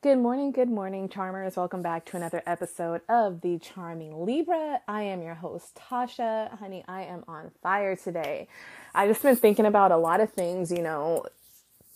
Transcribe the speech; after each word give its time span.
Good 0.00 0.18
morning, 0.18 0.52
good 0.52 0.70
morning, 0.70 1.08
charmers. 1.08 1.56
Welcome 1.56 1.82
back 1.82 2.04
to 2.04 2.16
another 2.16 2.40
episode 2.46 3.00
of 3.08 3.40
The 3.40 3.58
Charming 3.58 4.24
Libra. 4.24 4.80
I 4.86 5.02
am 5.02 5.22
your 5.22 5.34
host, 5.34 5.74
Tasha. 5.74 6.56
Honey, 6.56 6.84
I 6.86 7.02
am 7.02 7.24
on 7.26 7.50
fire 7.64 7.96
today. 7.96 8.46
I've 8.94 9.08
just 9.08 9.24
been 9.24 9.34
thinking 9.34 9.66
about 9.66 9.90
a 9.90 9.96
lot 9.96 10.20
of 10.20 10.32
things, 10.32 10.70
you 10.70 10.82
know, 10.82 11.26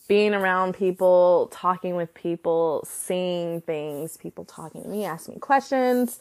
being 0.09 0.35
around 0.35 0.75
people, 0.75 1.49
talking 1.53 1.95
with 1.95 2.13
people, 2.13 2.85
seeing 2.85 3.61
things, 3.61 4.17
people 4.17 4.45
talking 4.45 4.83
to 4.83 4.89
me, 4.89 5.05
asking 5.05 5.39
questions. 5.39 6.19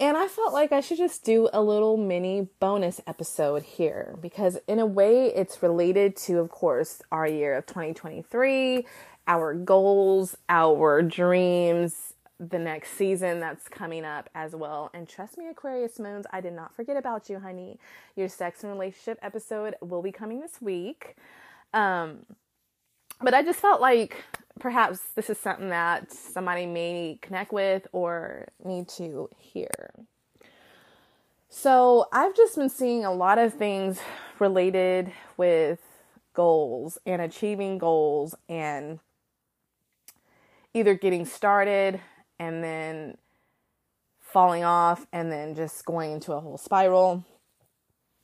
And 0.00 0.16
I 0.16 0.26
felt 0.26 0.54
like 0.54 0.72
I 0.72 0.80
should 0.80 0.98
just 0.98 1.22
do 1.22 1.50
a 1.52 1.62
little 1.62 1.98
mini 1.98 2.48
bonus 2.60 3.02
episode 3.06 3.62
here 3.62 4.16
because, 4.22 4.58
in 4.66 4.78
a 4.78 4.86
way, 4.86 5.26
it's 5.26 5.62
related 5.62 6.16
to, 6.16 6.38
of 6.38 6.50
course, 6.50 7.02
our 7.12 7.28
year 7.28 7.56
of 7.56 7.66
2023 7.66 8.86
our 9.26 9.54
goals, 9.54 10.36
our 10.48 11.02
dreams, 11.02 12.14
the 12.40 12.58
next 12.58 12.90
season 12.92 13.40
that's 13.40 13.68
coming 13.68 14.04
up 14.04 14.28
as 14.34 14.54
well. 14.54 14.90
And 14.92 15.08
trust 15.08 15.38
me, 15.38 15.48
Aquarius 15.48 15.98
Moons, 15.98 16.26
I 16.32 16.40
did 16.40 16.52
not 16.52 16.74
forget 16.74 16.96
about 16.96 17.30
you, 17.30 17.38
honey. 17.38 17.78
Your 18.16 18.28
sex 18.28 18.62
and 18.64 18.72
relationship 18.72 19.18
episode 19.22 19.76
will 19.80 20.02
be 20.02 20.12
coming 20.12 20.40
this 20.40 20.60
week. 20.60 21.16
Um, 21.72 22.26
but 23.20 23.34
I 23.34 23.42
just 23.42 23.60
felt 23.60 23.80
like 23.80 24.24
perhaps 24.58 25.00
this 25.14 25.30
is 25.30 25.38
something 25.38 25.68
that 25.70 26.12
somebody 26.12 26.66
may 26.66 27.18
connect 27.22 27.52
with 27.52 27.86
or 27.92 28.48
need 28.64 28.88
to 28.88 29.28
hear. 29.38 29.90
So 31.48 32.06
I've 32.12 32.34
just 32.34 32.56
been 32.56 32.68
seeing 32.68 33.04
a 33.04 33.12
lot 33.12 33.38
of 33.38 33.54
things 33.54 34.00
related 34.40 35.12
with 35.36 35.78
goals 36.34 36.98
and 37.06 37.22
achieving 37.22 37.78
goals 37.78 38.34
and 38.48 38.98
either 40.74 40.94
getting 40.94 41.24
started 41.24 42.00
and 42.38 42.62
then 42.62 43.16
falling 44.20 44.64
off 44.64 45.06
and 45.12 45.30
then 45.30 45.54
just 45.54 45.84
going 45.84 46.10
into 46.12 46.32
a 46.32 46.40
whole 46.40 46.58
spiral. 46.58 47.24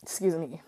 Excuse 0.02 0.36
me. 0.36 0.60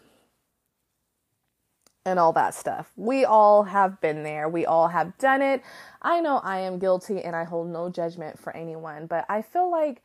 And 2.05 2.19
all 2.19 2.33
that 2.33 2.55
stuff. 2.55 2.93
We 2.97 3.25
all 3.25 3.65
have 3.65 4.01
been 4.01 4.23
there. 4.23 4.49
We 4.49 4.65
all 4.65 4.89
have 4.89 5.19
done 5.19 5.43
it. 5.43 5.63
I 6.01 6.21
know 6.21 6.39
I 6.39 6.61
am 6.61 6.79
guilty 6.79 7.23
and 7.23 7.35
I 7.35 7.45
hold 7.45 7.69
no 7.69 7.91
judgment 7.91 8.39
for 8.39 8.55
anyone, 8.57 9.07
but 9.07 9.25
I 9.29 9.43
feel 9.43 9.71
like 9.71 10.03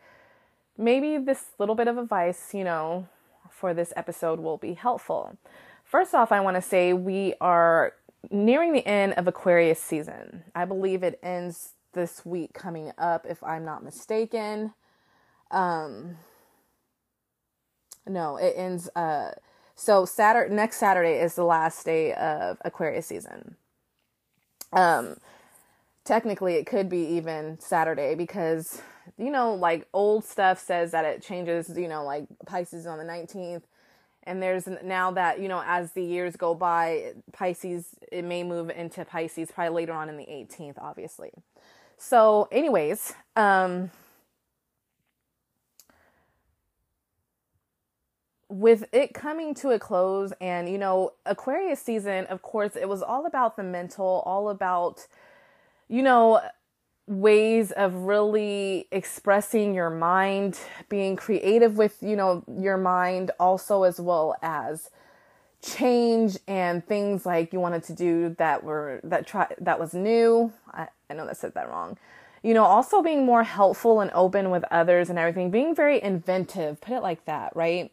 maybe 0.78 1.18
this 1.18 1.46
little 1.60 1.76
bit 1.76 1.88
of 1.88 1.98
advice, 1.98 2.54
you 2.54 2.64
know, 2.64 3.08
for 3.50 3.74
this 3.74 3.94
episode 3.96 4.40
will 4.40 4.58
be 4.58 4.74
helpful. 4.74 5.38
First 5.84 6.14
off, 6.14 6.32
I 6.32 6.40
want 6.42 6.56
to 6.56 6.62
say 6.62 6.94
we 6.94 7.34
are 7.40 7.94
nearing 8.32 8.74
the 8.74 8.86
end 8.86 9.14
of 9.14 9.28
Aquarius 9.28 9.80
season. 9.80 10.44
I 10.56 10.66
believe 10.66 11.04
it 11.04 11.20
ends 11.24 11.74
this 11.94 12.26
week 12.26 12.54
coming 12.54 12.92
up, 12.98 13.26
if 13.28 13.44
I'm 13.44 13.66
not 13.66 13.84
mistaken. 13.84 14.74
Um, 15.52 16.18
no, 18.06 18.38
it 18.38 18.54
ends. 18.56 18.90
Uh, 18.96 19.32
so 19.76 20.06
Saturday, 20.06 20.54
next 20.54 20.78
Saturday 20.78 21.20
is 21.20 21.36
the 21.36 21.44
last 21.44 21.86
day 21.86 22.14
of 22.14 22.58
Aquarius 22.64 23.08
season. 23.08 23.56
Um, 24.74 25.18
technically, 26.04 26.56
it 26.56 26.66
could 26.66 26.90
be 26.90 27.06
even 27.16 27.60
Saturday 27.60 28.16
because 28.16 28.82
you 29.18 29.32
know, 29.32 29.54
like 29.54 29.88
old 29.94 30.26
stuff 30.26 30.60
says 30.60 30.92
that 30.92 31.06
it 31.06 31.22
changes. 31.22 31.72
You 31.78 31.88
know, 31.88 32.04
like 32.04 32.26
Pisces 32.46 32.86
on 32.86 32.98
the 32.98 33.04
19th 33.04 33.64
and 34.28 34.44
there's 34.44 34.68
now 34.84 35.10
that 35.12 35.40
you 35.40 35.48
know 35.48 35.64
as 35.66 35.92
the 35.94 36.04
years 36.04 36.36
go 36.36 36.54
by 36.54 37.14
pisces 37.34 37.88
it 38.12 38.24
may 38.24 38.44
move 38.44 38.70
into 38.70 39.04
pisces 39.06 39.50
probably 39.52 39.74
later 39.74 39.94
on 39.94 40.10
in 40.10 40.18
the 40.18 40.26
18th 40.26 40.76
obviously. 40.78 41.32
So 41.98 42.48
anyways 42.52 43.14
um 43.36 43.90
with 48.50 48.86
it 48.94 49.14
coming 49.14 49.54
to 49.54 49.72
a 49.72 49.80
close 49.80 50.32
and 50.40 50.70
you 50.70 50.78
know 50.78 51.14
aquarius 51.26 51.82
season 51.82 52.26
of 52.28 52.42
course 52.42 52.76
it 52.76 52.88
was 52.88 53.02
all 53.02 53.26
about 53.26 53.58
the 53.58 53.64
mental 53.64 54.24
all 54.26 54.50
about 54.50 55.06
you 55.90 56.02
know 56.02 56.40
ways 57.08 57.72
of 57.72 57.94
really 57.94 58.88
expressing 58.92 59.74
your 59.74 59.90
mind, 59.90 60.60
being 60.90 61.16
creative 61.16 61.78
with, 61.78 61.98
you 62.02 62.16
know, 62.16 62.44
your 62.60 62.78
mind 62.78 63.32
also 63.40 63.84
as 63.84 64.00
well 64.00 64.36
as 64.42 64.90
change 65.62 66.38
and 66.48 66.86
things 66.86 67.26
like 67.26 67.52
you 67.52 67.60
wanted 67.60 67.84
to 67.84 67.94
do 67.94 68.36
that 68.38 68.64
were 68.64 69.00
that 69.04 69.26
try 69.26 69.48
that 69.60 69.80
was 69.80 69.94
new. 69.94 70.52
I, 70.72 70.88
I 71.10 71.14
know 71.14 71.26
that 71.26 71.38
said 71.38 71.54
that 71.56 71.70
wrong. 71.70 71.98
You 72.44 72.54
know, 72.54 72.64
also 72.64 73.02
being 73.02 73.26
more 73.26 73.44
helpful 73.44 74.00
and 74.00 74.12
open 74.14 74.52
with 74.52 74.64
others 74.70 75.10
and 75.10 75.18
everything, 75.18 75.50
being 75.50 75.74
very 75.74 76.02
inventive, 76.02 76.80
put 76.80 76.94
it 76.94 77.02
like 77.02 77.26
that, 77.26 77.56
right? 77.56 77.92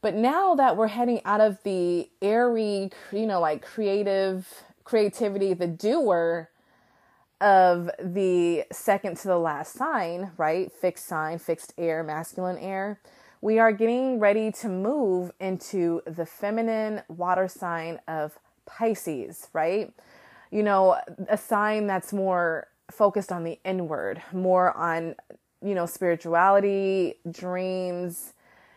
But 0.00 0.14
now 0.14 0.54
that 0.54 0.76
we're 0.76 0.88
heading 0.88 1.20
out 1.24 1.40
of 1.40 1.62
the 1.64 2.08
airy, 2.22 2.90
you 3.10 3.26
know, 3.26 3.40
like 3.40 3.62
creative 3.62 4.46
creativity, 4.84 5.54
the 5.54 5.66
doer, 5.66 6.50
of 7.44 7.90
the 8.02 8.64
second 8.72 9.18
to 9.18 9.28
the 9.28 9.38
last 9.38 9.74
sign, 9.74 10.32
right? 10.38 10.72
Fixed 10.72 11.06
sign, 11.06 11.38
fixed 11.38 11.74
air, 11.76 12.02
masculine 12.02 12.56
air. 12.56 12.98
We 13.42 13.58
are 13.58 13.70
getting 13.70 14.18
ready 14.18 14.50
to 14.52 14.68
move 14.70 15.30
into 15.38 16.00
the 16.06 16.24
feminine 16.24 17.02
water 17.08 17.46
sign 17.46 18.00
of 18.08 18.38
Pisces, 18.64 19.48
right? 19.52 19.92
You 20.50 20.62
know, 20.62 20.96
a 21.28 21.36
sign 21.36 21.86
that's 21.86 22.14
more 22.14 22.68
focused 22.90 23.30
on 23.30 23.44
the 23.44 23.58
inward, 23.62 24.22
more 24.32 24.74
on, 24.74 25.14
you 25.62 25.74
know, 25.74 25.84
spirituality, 25.84 27.16
dreams, 27.30 28.32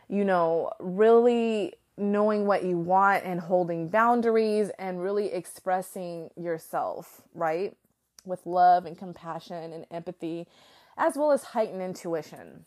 you 0.10 0.26
know, 0.26 0.74
really 0.82 1.76
knowing 1.98 2.46
what 2.46 2.66
you 2.66 2.78
want 2.78 3.24
and 3.24 3.40
holding 3.40 3.88
boundaries 3.88 4.72
and 4.78 5.02
really 5.02 5.32
expressing 5.32 6.30
yourself, 6.36 7.22
right? 7.34 7.78
With 8.28 8.46
love 8.46 8.86
and 8.86 8.98
compassion 8.98 9.74
and 9.74 9.86
empathy, 9.90 10.48
as 10.98 11.16
well 11.16 11.32
as 11.32 11.44
heightened 11.44 11.82
intuition. 11.82 12.66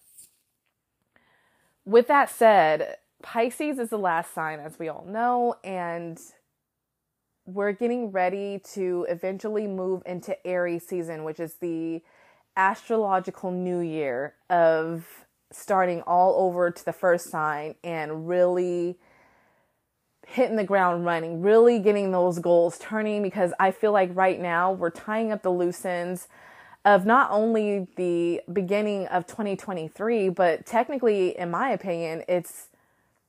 With 1.84 2.08
that 2.08 2.30
said, 2.30 2.96
Pisces 3.22 3.78
is 3.78 3.90
the 3.90 3.98
last 3.98 4.34
sign, 4.34 4.60
as 4.60 4.78
we 4.78 4.88
all 4.88 5.04
know, 5.06 5.56
and 5.62 6.18
we're 7.46 7.72
getting 7.72 8.10
ready 8.10 8.60
to 8.74 9.06
eventually 9.08 9.66
move 9.66 10.02
into 10.06 10.34
Aries 10.46 10.86
season, 10.86 11.24
which 11.24 11.40
is 11.40 11.54
the 11.54 12.02
astrological 12.56 13.50
new 13.50 13.80
year 13.80 14.34
of 14.48 15.06
starting 15.52 16.00
all 16.02 16.46
over 16.46 16.70
to 16.70 16.84
the 16.84 16.92
first 16.92 17.30
sign 17.30 17.74
and 17.82 18.28
really 18.28 18.98
hitting 20.30 20.54
the 20.54 20.64
ground 20.64 21.04
running, 21.04 21.42
really 21.42 21.80
getting 21.80 22.12
those 22.12 22.38
goals 22.38 22.78
turning 22.78 23.20
because 23.20 23.52
I 23.58 23.72
feel 23.72 23.90
like 23.90 24.10
right 24.14 24.40
now 24.40 24.70
we're 24.70 24.90
tying 24.90 25.32
up 25.32 25.42
the 25.42 25.50
loose 25.50 25.84
ends 25.84 26.28
of 26.84 27.04
not 27.04 27.32
only 27.32 27.88
the 27.96 28.40
beginning 28.52 29.08
of 29.08 29.26
2023, 29.26 30.28
but 30.28 30.64
technically, 30.64 31.36
in 31.36 31.50
my 31.50 31.70
opinion, 31.70 32.22
it's 32.28 32.68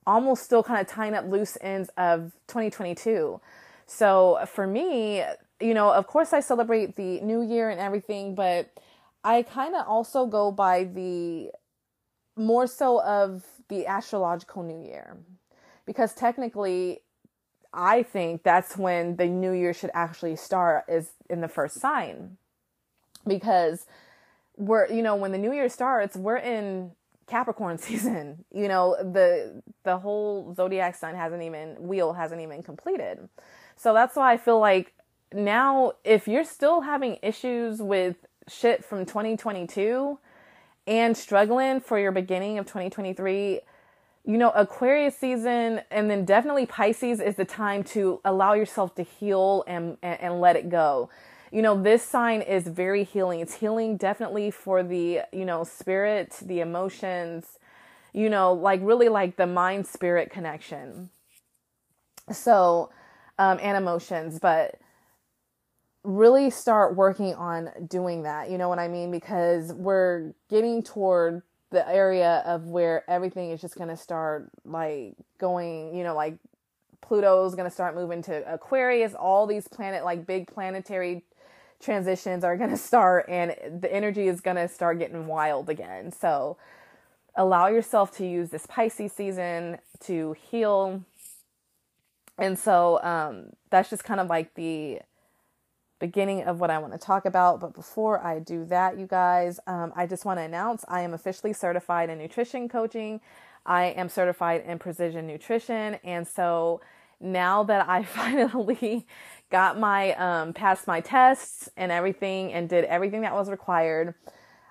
almost 0.06 0.44
still 0.44 0.62
kind 0.62 0.80
of 0.80 0.86
tying 0.86 1.15
up 1.15 1.25
loose 1.25 1.57
ends 1.59 1.89
of 1.98 2.33
2022. 2.45 3.42
So 3.88 4.38
for 4.45 4.68
me, 4.68 5.24
you 5.59 5.74
know, 5.74 5.92
of 5.92 6.06
course, 6.06 6.33
I 6.33 6.39
celebrate 6.39 6.98
the 6.98 7.19
new 7.21 7.42
year 7.42 7.71
and 7.71 7.80
everything, 7.80 8.36
but 8.36 8.69
I 9.24 9.42
kind 9.42 9.75
of 9.75 9.88
also 9.88 10.27
go 10.27 10.51
by 10.51 10.83
the 10.83 11.50
more 12.38 12.68
so 12.68 13.01
of 13.01 13.44
the 13.69 13.88
astrological 13.88 14.62
new 14.62 14.86
year 14.86 15.18
because 15.91 16.13
technically 16.13 17.01
I 17.73 18.01
think 18.01 18.43
that's 18.43 18.77
when 18.77 19.17
the 19.17 19.25
new 19.25 19.51
year 19.51 19.73
should 19.73 19.91
actually 19.93 20.38
start 20.38 20.85
is 20.88 21.11
in 21.29 21.41
the 21.41 21.49
first 21.49 21.81
sign. 21.81 22.38
Because 23.27 23.85
we're 24.55 24.88
you 24.88 25.01
know 25.01 25.17
when 25.17 25.33
the 25.33 25.38
new 25.38 25.51
year 25.51 25.67
starts 25.67 26.15
we're 26.15 26.38
in 26.38 26.91
Capricorn 27.27 27.77
season. 27.89 28.45
You 28.53 28.69
know 28.69 28.95
the 28.99 29.61
the 29.83 29.97
whole 29.97 30.53
zodiac 30.55 30.95
sign 30.95 31.15
hasn't 31.15 31.43
even 31.43 31.75
wheel 31.77 32.13
hasn't 32.13 32.39
even 32.39 32.63
completed. 32.63 33.27
So 33.75 33.93
that's 33.93 34.15
why 34.15 34.31
I 34.31 34.38
feel 34.38 34.61
like 34.61 34.93
now 35.33 35.91
if 36.05 36.25
you're 36.25 36.45
still 36.45 36.79
having 36.79 37.17
issues 37.21 37.81
with 37.81 38.15
shit 38.47 38.85
from 38.85 39.05
2022 39.05 40.17
and 40.88 41.17
struggling 41.17 41.81
for 41.81 41.99
your 41.99 42.13
beginning 42.13 42.59
of 42.59 42.65
2023 42.65 43.59
you 44.25 44.38
know, 44.38 44.51
Aquarius 44.51 45.18
season 45.18 45.81
and 45.89 46.09
then 46.09 46.25
definitely 46.25 46.65
Pisces 46.65 47.19
is 47.19 47.35
the 47.35 47.45
time 47.45 47.83
to 47.85 48.21
allow 48.23 48.53
yourself 48.53 48.94
to 48.95 49.03
heal 49.03 49.63
and, 49.68 49.97
and, 50.03 50.19
and, 50.21 50.41
let 50.41 50.56
it 50.56 50.69
go. 50.69 51.09
You 51.51 51.62
know, 51.62 51.81
this 51.81 52.03
sign 52.03 52.41
is 52.41 52.68
very 52.68 53.03
healing. 53.03 53.39
It's 53.39 53.56
healing 53.56 53.97
definitely 53.97 54.51
for 54.51 54.83
the, 54.83 55.21
you 55.33 55.44
know, 55.44 55.63
spirit, 55.63 56.38
the 56.41 56.59
emotions, 56.59 57.59
you 58.13 58.29
know, 58.29 58.53
like 58.53 58.79
really 58.83 59.09
like 59.09 59.38
the 59.38 59.47
mind 59.47 59.88
spirit 59.88 60.29
connection. 60.29 61.09
So, 62.31 62.91
um, 63.39 63.57
and 63.62 63.75
emotions, 63.75 64.39
but 64.39 64.79
really 66.03 66.50
start 66.50 66.95
working 66.95 67.33
on 67.35 67.69
doing 67.88 68.24
that. 68.24 68.50
You 68.50 68.57
know 68.57 68.69
what 68.69 68.79
I 68.79 68.88
mean? 68.88 69.12
Because 69.12 69.74
we're 69.74 70.33
getting 70.50 70.83
toward 70.83 71.41
the 71.71 71.88
area 71.89 72.44
of 72.45 72.68
where 72.68 73.09
everything 73.09 73.51
is 73.51 73.62
just 73.62 73.75
going 73.75 73.89
to 73.89 73.97
start 73.97 74.50
like 74.65 75.15
going, 75.39 75.95
you 75.95 76.03
know, 76.03 76.15
like 76.15 76.38
Pluto's 77.01 77.56
going 77.56 77.68
to 77.68 77.73
start 77.73 77.95
moving 77.95 78.21
to 78.23 78.53
Aquarius, 78.53 79.13
all 79.13 79.47
these 79.47 79.68
planet 79.68 80.03
like 80.03 80.27
big 80.27 80.47
planetary 80.47 81.23
transitions 81.81 82.44
are 82.44 82.56
going 82.57 82.69
to 82.77 82.77
start 82.77 83.25
and 83.27 83.56
the 83.81 83.91
energy 83.91 84.27
is 84.27 84.41
going 84.41 84.57
to 84.57 84.68
start 84.68 85.00
getting 85.00 85.27
wild 85.27 85.69
again. 85.69 86.12
So 86.12 86.57
allow 87.35 87.68
yourself 87.68 88.15
to 88.17 88.25
use 88.25 88.50
this 88.50 88.65
Pisces 88.65 89.13
season 89.13 89.77
to 90.01 90.33
heal. 90.33 91.03
And 92.38 92.59
so 92.59 93.01
um 93.01 93.51
that's 93.69 93.89
just 93.89 94.03
kind 94.03 94.19
of 94.19 94.27
like 94.27 94.56
the 94.56 95.00
beginning 96.01 96.44
of 96.44 96.59
what 96.59 96.69
I 96.69 96.80
want 96.80 96.92
to 96.92 97.00
talk 97.00 97.25
about. 97.25 97.62
But 97.62 97.74
before 97.74 98.21
I 98.21 98.39
do 98.39 98.65
that, 98.65 98.98
you 98.98 99.07
guys, 99.07 99.59
um, 99.68 99.94
I 99.95 100.07
just 100.07 100.25
want 100.25 100.39
to 100.39 100.44
announce 100.44 100.83
I 100.89 101.01
am 101.01 101.13
officially 101.13 101.53
certified 101.53 102.09
in 102.09 102.18
nutrition 102.18 102.68
coaching. 102.68 103.21
I 103.65 103.86
am 103.86 104.09
certified 104.09 104.63
in 104.65 104.80
precision 104.80 105.27
nutrition. 105.27 106.00
And 106.03 106.27
so 106.27 106.81
now 107.21 107.63
that 107.63 107.88
I 107.88 108.03
finally 108.19 109.06
got 109.51 109.80
my, 109.80 110.13
um, 110.15 110.53
passed 110.53 110.88
my 110.88 111.00
tests 111.00 111.69
and 111.77 111.92
everything 111.92 112.51
and 112.51 112.68
did 112.68 112.83
everything 112.86 113.21
that 113.21 113.33
was 113.33 113.50
required, 113.50 114.15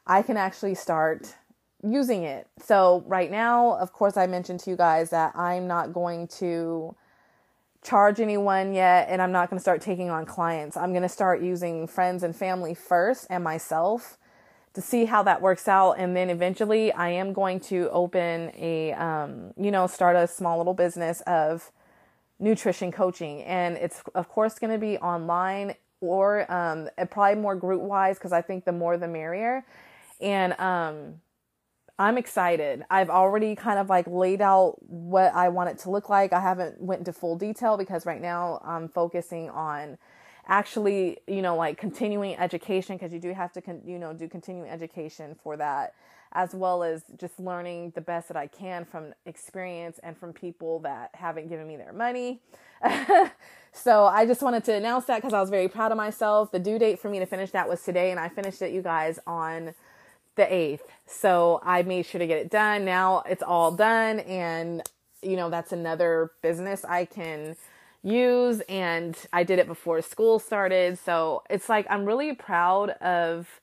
I 0.06 0.22
can 0.22 0.36
actually 0.36 0.74
start 0.74 1.36
using 1.82 2.24
it. 2.24 2.48
So 2.62 3.04
right 3.06 3.30
now, 3.30 3.76
of 3.76 3.92
course, 3.92 4.16
I 4.16 4.26
mentioned 4.26 4.60
to 4.60 4.70
you 4.70 4.76
guys 4.76 5.10
that 5.10 5.34
I'm 5.36 5.68
not 5.68 5.92
going 5.92 6.26
to 6.38 6.96
charge 7.82 8.20
anyone 8.20 8.74
yet 8.74 9.08
and 9.08 9.22
I'm 9.22 9.32
not 9.32 9.48
going 9.48 9.58
to 9.58 9.62
start 9.62 9.80
taking 9.80 10.10
on 10.10 10.26
clients. 10.26 10.76
I'm 10.76 10.90
going 10.90 11.02
to 11.02 11.08
start 11.08 11.40
using 11.40 11.86
friends 11.86 12.22
and 12.22 12.36
family 12.36 12.74
first 12.74 13.26
and 13.30 13.42
myself 13.42 14.18
to 14.74 14.80
see 14.80 15.06
how 15.06 15.22
that 15.24 15.42
works 15.42 15.66
out 15.66 15.92
and 15.92 16.14
then 16.14 16.30
eventually 16.30 16.92
I 16.92 17.10
am 17.10 17.32
going 17.32 17.58
to 17.60 17.88
open 17.90 18.52
a 18.54 18.92
um, 18.92 19.52
you 19.56 19.70
know 19.70 19.86
start 19.86 20.14
a 20.14 20.28
small 20.28 20.58
little 20.58 20.74
business 20.74 21.22
of 21.22 21.72
nutrition 22.38 22.92
coaching 22.92 23.42
and 23.42 23.76
it's 23.76 24.02
of 24.14 24.28
course 24.28 24.58
going 24.58 24.72
to 24.72 24.78
be 24.78 24.96
online 24.98 25.74
or 26.00 26.50
um, 26.52 26.88
probably 27.10 27.40
more 27.40 27.56
group 27.56 27.80
wise 27.80 28.16
because 28.16 28.32
I 28.32 28.42
think 28.42 28.64
the 28.64 28.72
more 28.72 28.96
the 28.96 29.08
merrier 29.08 29.64
and 30.20 30.58
um, 30.60 31.20
I'm 32.00 32.16
excited. 32.16 32.82
I've 32.88 33.10
already 33.10 33.54
kind 33.54 33.78
of 33.78 33.90
like 33.90 34.06
laid 34.06 34.40
out 34.40 34.76
what 34.88 35.34
I 35.34 35.50
want 35.50 35.68
it 35.68 35.78
to 35.80 35.90
look 35.90 36.08
like. 36.08 36.32
I 36.32 36.40
haven't 36.40 36.80
went 36.80 37.00
into 37.00 37.12
full 37.12 37.36
detail 37.36 37.76
because 37.76 38.06
right 38.06 38.22
now 38.22 38.62
I'm 38.64 38.88
focusing 38.88 39.50
on 39.50 39.98
actually, 40.48 41.18
you 41.26 41.42
know, 41.42 41.56
like 41.56 41.76
continuing 41.76 42.38
education 42.38 42.96
because 42.96 43.12
you 43.12 43.20
do 43.20 43.34
have 43.34 43.52
to, 43.52 43.60
con- 43.60 43.82
you 43.84 43.98
know, 43.98 44.14
do 44.14 44.28
continuing 44.28 44.70
education 44.70 45.36
for 45.42 45.58
that 45.58 45.92
as 46.32 46.54
well 46.54 46.82
as 46.82 47.02
just 47.18 47.38
learning 47.38 47.92
the 47.94 48.00
best 48.00 48.28
that 48.28 48.36
I 48.36 48.46
can 48.46 48.86
from 48.86 49.12
experience 49.26 50.00
and 50.02 50.16
from 50.16 50.32
people 50.32 50.78
that 50.78 51.10
haven't 51.12 51.48
given 51.48 51.66
me 51.66 51.76
their 51.76 51.92
money. 51.92 52.40
so 53.72 54.06
I 54.06 54.24
just 54.24 54.40
wanted 54.40 54.64
to 54.64 54.72
announce 54.72 55.04
that 55.04 55.16
because 55.18 55.34
I 55.34 55.40
was 55.40 55.50
very 55.50 55.68
proud 55.68 55.92
of 55.92 55.98
myself. 55.98 56.50
The 56.50 56.60
due 56.60 56.78
date 56.78 56.98
for 56.98 57.10
me 57.10 57.18
to 57.18 57.26
finish 57.26 57.50
that 57.50 57.68
was 57.68 57.82
today 57.82 58.10
and 58.10 58.18
I 58.18 58.30
finished 58.30 58.62
it, 58.62 58.72
you 58.72 58.80
guys, 58.80 59.18
on 59.26 59.74
the 60.40 60.46
8th. 60.46 60.80
So 61.06 61.60
I 61.62 61.82
made 61.82 62.06
sure 62.06 62.18
to 62.18 62.26
get 62.26 62.38
it 62.38 62.50
done. 62.50 62.84
Now 62.84 63.22
it's 63.28 63.42
all 63.42 63.72
done. 63.72 64.20
And, 64.20 64.82
you 65.22 65.36
know, 65.36 65.50
that's 65.50 65.72
another 65.72 66.32
business 66.42 66.84
I 66.84 67.04
can 67.04 67.56
use. 68.02 68.60
And 68.68 69.16
I 69.32 69.44
did 69.44 69.58
it 69.58 69.66
before 69.66 70.00
school 70.02 70.38
started. 70.38 70.98
So 70.98 71.42
it's 71.50 71.68
like 71.68 71.86
I'm 71.90 72.04
really 72.04 72.34
proud 72.34 72.90
of 72.90 73.60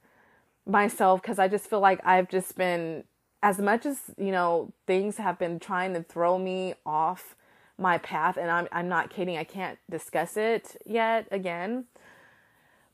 myself 0.65 1.21
because 1.21 1.39
I 1.39 1.47
just 1.47 1.69
feel 1.69 1.79
like 1.79 1.99
I've 2.05 2.29
just 2.29 2.55
been, 2.55 3.03
as 3.41 3.59
much 3.59 3.85
as, 3.85 3.99
you 4.17 4.31
know, 4.31 4.71
things 4.85 5.17
have 5.17 5.39
been 5.39 5.59
trying 5.59 5.93
to 5.93 6.03
throw 6.03 6.37
me 6.37 6.75
off 6.85 7.35
my 7.77 7.97
path. 7.97 8.37
And 8.37 8.51
I'm, 8.51 8.67
I'm 8.71 8.87
not 8.87 9.09
kidding. 9.09 9.37
I 9.37 9.43
can't 9.43 9.79
discuss 9.89 10.37
it 10.37 10.75
yet 10.85 11.27
again 11.31 11.85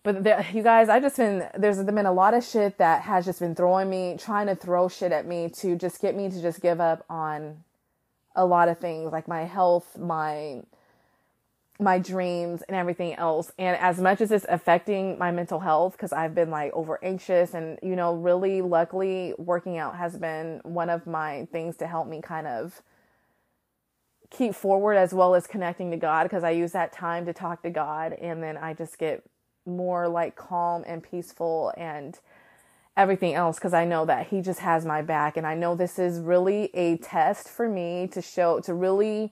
but 0.04 0.24
there, 0.24 0.46
you 0.54 0.62
guys, 0.62 0.90
I've 0.90 1.02
just 1.02 1.18
been 1.18 1.48
there's 1.58 1.82
been 1.82 2.06
a 2.06 2.14
lot 2.14 2.34
of 2.34 2.44
shit 2.44 2.78
that 2.78 3.02
has 3.04 3.26
just 3.26 3.40
been 3.40 3.56
throwing 3.56 3.90
me, 3.90 4.18
trying 4.20 4.48
to 4.48 4.56
throw 4.56 4.90
shit 4.90 5.12
at 5.12 5.26
me 5.26 5.50
to 5.58 5.76
just 5.76 6.02
get 6.02 6.16
me 6.16 6.30
to 6.30 6.42
just 6.42 6.62
give 6.62 6.82
up 6.82 7.06
on 7.10 7.64
a 8.36 8.46
lot 8.46 8.68
of 8.68 8.80
things 8.80 9.12
like 9.12 9.27
my 9.27 9.46
health, 9.46 9.98
my 9.98 10.62
my 11.80 11.98
dreams 12.00 12.62
and 12.68 12.75
everything 12.75 13.13
else. 13.16 13.51
And 13.58 13.77
as 13.77 14.00
much 14.00 14.22
as 14.22 14.32
it's 14.32 14.46
affecting 14.48 15.18
my 15.18 15.32
mental 15.32 15.60
health 15.62 15.94
because 15.94 16.13
I've 16.13 16.36
been 16.36 16.51
like 16.51 16.72
over 16.74 17.00
anxious 17.04 17.54
and 17.54 17.80
you 17.82 17.96
know, 17.96 18.13
really 18.13 18.62
luckily 18.62 19.34
working 19.38 19.77
out 19.77 19.96
has 19.96 20.18
been 20.18 20.60
one 20.63 20.89
of 20.89 21.08
my 21.08 21.48
things 21.51 21.77
to 21.77 21.88
help 21.88 22.08
me 22.08 22.22
kind 22.22 22.48
of 22.48 22.82
keep 24.30 24.54
forward 24.54 24.96
as 24.96 25.13
well 25.13 25.36
as 25.36 25.48
connecting 25.48 25.92
to 25.92 25.98
God 25.98 26.24
because 26.24 26.44
I 26.44 26.51
use 26.51 26.72
that 26.74 26.92
time 26.92 27.25
to 27.25 27.34
talk 27.34 27.62
to 27.63 27.70
God 27.70 28.13
and 28.13 28.42
then 28.42 28.58
I 28.58 28.74
just 28.74 28.98
get 28.98 29.24
more 29.65 30.08
like 30.08 30.36
calm 30.36 30.84
and 30.86 31.03
peaceful 31.03 31.74
and 31.77 32.20
everything 32.96 33.34
else 33.34 33.58
because 33.58 33.74
I 33.74 33.86
know 33.86 34.05
that 34.05 34.27
he 34.27 34.41
just 34.41 34.60
has 34.60 34.86
my 34.86 35.01
back 35.01 35.36
and 35.38 35.48
I 35.48 35.55
know 35.55 35.75
this 35.75 35.98
is 35.98 36.20
really 36.20 36.70
a 36.75 36.98
test 36.98 37.50
for 37.50 37.67
me 37.67 38.08
to 38.13 38.22
show 38.22 38.60
to 38.62 38.74
really 38.74 39.32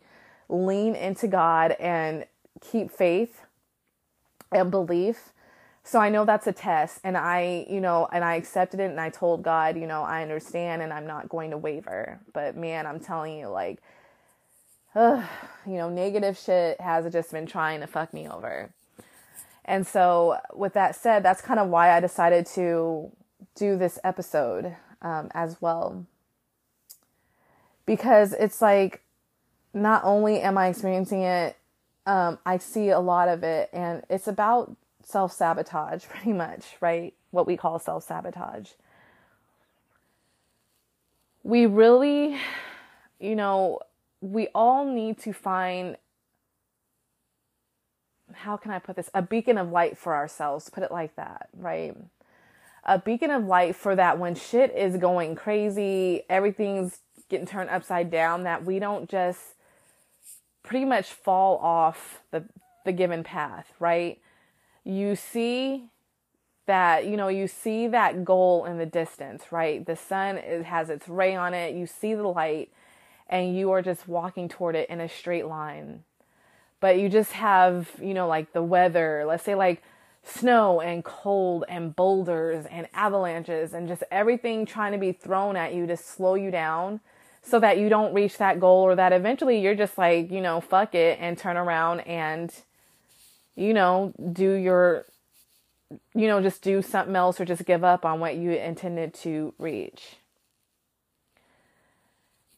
lean 0.49 0.95
into 0.95 1.27
God 1.27 1.71
and 1.79 2.25
keep 2.59 2.91
faith 2.91 3.41
and 4.51 4.71
belief. 4.71 5.31
So 5.83 5.99
I 5.99 6.09
know 6.09 6.25
that's 6.25 6.47
a 6.47 6.51
test 6.51 6.99
and 7.03 7.17
I, 7.17 7.65
you 7.69 7.81
know, 7.81 8.07
and 8.11 8.23
I 8.23 8.35
accepted 8.35 8.79
it 8.79 8.89
and 8.89 8.99
I 8.99 9.09
told 9.09 9.43
God, 9.43 9.77
you 9.77 9.87
know, 9.87 10.03
I 10.03 10.21
understand 10.21 10.81
and 10.81 10.91
I'm 10.93 11.07
not 11.07 11.29
going 11.29 11.51
to 11.51 11.57
waver. 11.57 12.19
But 12.33 12.55
man, 12.55 12.85
I'm 12.85 12.99
telling 12.99 13.37
you 13.37 13.47
like 13.47 13.79
uh, 14.95 15.23
you 15.65 15.73
know, 15.73 15.89
negative 15.89 16.37
shit 16.37 16.79
has 16.81 17.11
just 17.11 17.31
been 17.31 17.45
trying 17.45 17.81
to 17.81 17.87
fuck 17.87 18.13
me 18.13 18.27
over. 18.27 18.71
And 19.65 19.85
so, 19.85 20.37
with 20.53 20.73
that 20.73 20.95
said, 20.95 21.23
that's 21.23 21.41
kind 21.41 21.59
of 21.59 21.69
why 21.69 21.95
I 21.95 21.99
decided 21.99 22.45
to 22.47 23.11
do 23.55 23.77
this 23.77 23.99
episode 24.03 24.75
um, 25.01 25.29
as 25.33 25.61
well. 25.61 26.05
Because 27.85 28.33
it's 28.33 28.61
like, 28.61 29.01
not 29.73 30.03
only 30.03 30.41
am 30.41 30.57
I 30.57 30.67
experiencing 30.67 31.21
it, 31.21 31.57
um, 32.05 32.39
I 32.45 32.57
see 32.57 32.89
a 32.89 32.99
lot 32.99 33.29
of 33.29 33.43
it, 33.43 33.69
and 33.71 34.03
it's 34.09 34.27
about 34.27 34.75
self 35.03 35.31
sabotage, 35.31 36.05
pretty 36.09 36.33
much, 36.33 36.65
right? 36.81 37.13
What 37.31 37.47
we 37.47 37.57
call 37.57 37.79
self 37.79 38.03
sabotage. 38.03 38.71
We 41.43 41.65
really, 41.65 42.37
you 43.19 43.35
know, 43.35 43.79
we 44.21 44.47
all 44.53 44.85
need 44.85 45.19
to 45.19 45.33
find 45.33 45.97
how 48.33 48.57
can 48.57 48.71
I 48.71 48.79
put 48.79 48.95
this? 48.95 49.09
A 49.13 49.21
beacon 49.21 49.57
of 49.57 49.71
light 49.71 49.97
for 49.97 50.15
ourselves, 50.15 50.69
put 50.69 50.83
it 50.83 50.91
like 50.91 51.15
that, 51.15 51.49
right? 51.57 51.95
a 52.83 52.97
beacon 52.97 53.31
of 53.31 53.45
light 53.45 53.75
for 53.75 53.95
that 53.95 54.17
when 54.17 54.35
shit 54.35 54.75
is 54.75 54.97
going 54.97 55.35
crazy, 55.35 56.23
everything's 56.29 56.99
getting 57.29 57.45
turned 57.45 57.69
upside 57.69 58.09
down, 58.09 58.43
that 58.43 58.65
we 58.65 58.79
don't 58.79 59.09
just 59.09 59.39
pretty 60.63 60.85
much 60.85 61.11
fall 61.11 61.57
off 61.57 62.21
the, 62.31 62.43
the 62.85 62.91
given 62.91 63.23
path, 63.23 63.71
right? 63.79 64.19
You 64.83 65.15
see 65.15 65.89
that, 66.65 67.05
you 67.05 67.17
know, 67.17 67.27
you 67.27 67.47
see 67.47 67.87
that 67.87 68.25
goal 68.25 68.65
in 68.65 68.77
the 68.77 68.85
distance, 68.85 69.51
right? 69.51 69.85
The 69.85 69.95
sun 69.95 70.37
it 70.37 70.63
has 70.65 70.89
its 70.89 71.07
ray 71.07 71.35
on 71.35 71.53
it, 71.53 71.75
you 71.75 71.85
see 71.85 72.15
the 72.15 72.27
light, 72.27 72.71
and 73.29 73.55
you 73.55 73.71
are 73.71 73.81
just 73.81 74.07
walking 74.07 74.49
toward 74.49 74.75
it 74.75 74.89
in 74.89 74.99
a 74.99 75.07
straight 75.07 75.45
line. 75.45 76.03
But 76.81 76.99
you 76.99 77.07
just 77.07 77.31
have, 77.31 77.89
you 78.01 78.13
know, 78.13 78.27
like 78.27 78.51
the 78.51 78.61
weather, 78.61 79.23
let's 79.25 79.43
say 79.43 79.55
like 79.55 79.81
snow 80.23 80.81
and 80.81 81.03
cold 81.03 81.63
and 81.69 81.95
boulders 81.95 82.65
and 82.69 82.87
avalanches 82.93 83.73
and 83.73 83.87
just 83.87 84.03
everything 84.11 84.65
trying 84.65 84.91
to 84.91 84.97
be 84.97 85.13
thrown 85.13 85.55
at 85.55 85.73
you 85.73 85.87
to 85.87 85.95
slow 85.95 86.35
you 86.35 86.51
down 86.51 86.99
so 87.43 87.59
that 87.59 87.77
you 87.77 87.89
don't 87.89 88.13
reach 88.13 88.37
that 88.37 88.59
goal 88.59 88.83
or 88.83 88.95
that 88.95 89.13
eventually 89.13 89.59
you're 89.59 89.75
just 89.75 89.97
like, 89.97 90.29
you 90.31 90.41
know, 90.41 90.61
fuck 90.61 90.93
it 90.93 91.17
and 91.19 91.37
turn 91.37 91.57
around 91.57 92.01
and, 92.01 92.53
you 93.55 93.73
know, 93.73 94.13
do 94.33 94.51
your, 94.53 95.05
you 96.13 96.27
know, 96.27 96.41
just 96.41 96.61
do 96.61 96.81
something 96.81 97.15
else 97.15 97.39
or 97.39 97.45
just 97.45 97.65
give 97.65 97.83
up 97.83 98.05
on 98.05 98.19
what 98.19 98.35
you 98.35 98.51
intended 98.51 99.13
to 99.13 99.53
reach. 99.57 100.17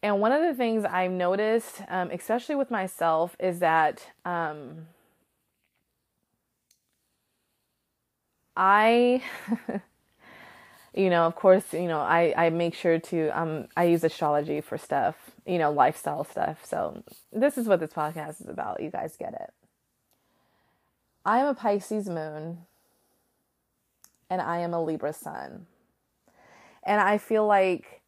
And 0.03 0.19
one 0.19 0.33
of 0.33 0.41
the 0.41 0.53
things 0.53 0.83
I've 0.83 1.11
noticed, 1.11 1.81
um, 1.87 2.11
especially 2.11 2.55
with 2.55 2.69
myself, 2.69 3.37
is 3.39 3.59
that 3.59 4.05
um, 4.25 4.87
I, 8.57 9.23
you 10.93 11.09
know, 11.09 11.23
of 11.23 11.35
course, 11.35 11.71
you 11.71 11.87
know, 11.87 12.01
I, 12.01 12.33
I 12.35 12.49
make 12.49 12.75
sure 12.75 12.99
to, 12.99 13.29
um, 13.29 13.67
I 13.77 13.85
use 13.85 14.03
astrology 14.03 14.59
for 14.59 14.77
stuff, 14.77 15.15
you 15.45 15.57
know, 15.57 15.71
lifestyle 15.71 16.25
stuff. 16.25 16.65
So 16.65 17.01
this 17.31 17.57
is 17.57 17.69
what 17.69 17.79
this 17.79 17.93
podcast 17.93 18.41
is 18.41 18.49
about. 18.49 18.83
You 18.83 18.91
guys 18.91 19.15
get 19.17 19.33
it. 19.33 19.53
I 21.25 21.39
am 21.39 21.47
a 21.47 21.55
Pisces 21.55 22.09
moon 22.09 22.65
and 24.29 24.41
I 24.41 24.57
am 24.57 24.73
a 24.73 24.83
Libra 24.83 25.13
sun. 25.13 25.65
And 26.85 26.99
I 26.99 27.17
feel 27.17 27.47
like 27.47 28.02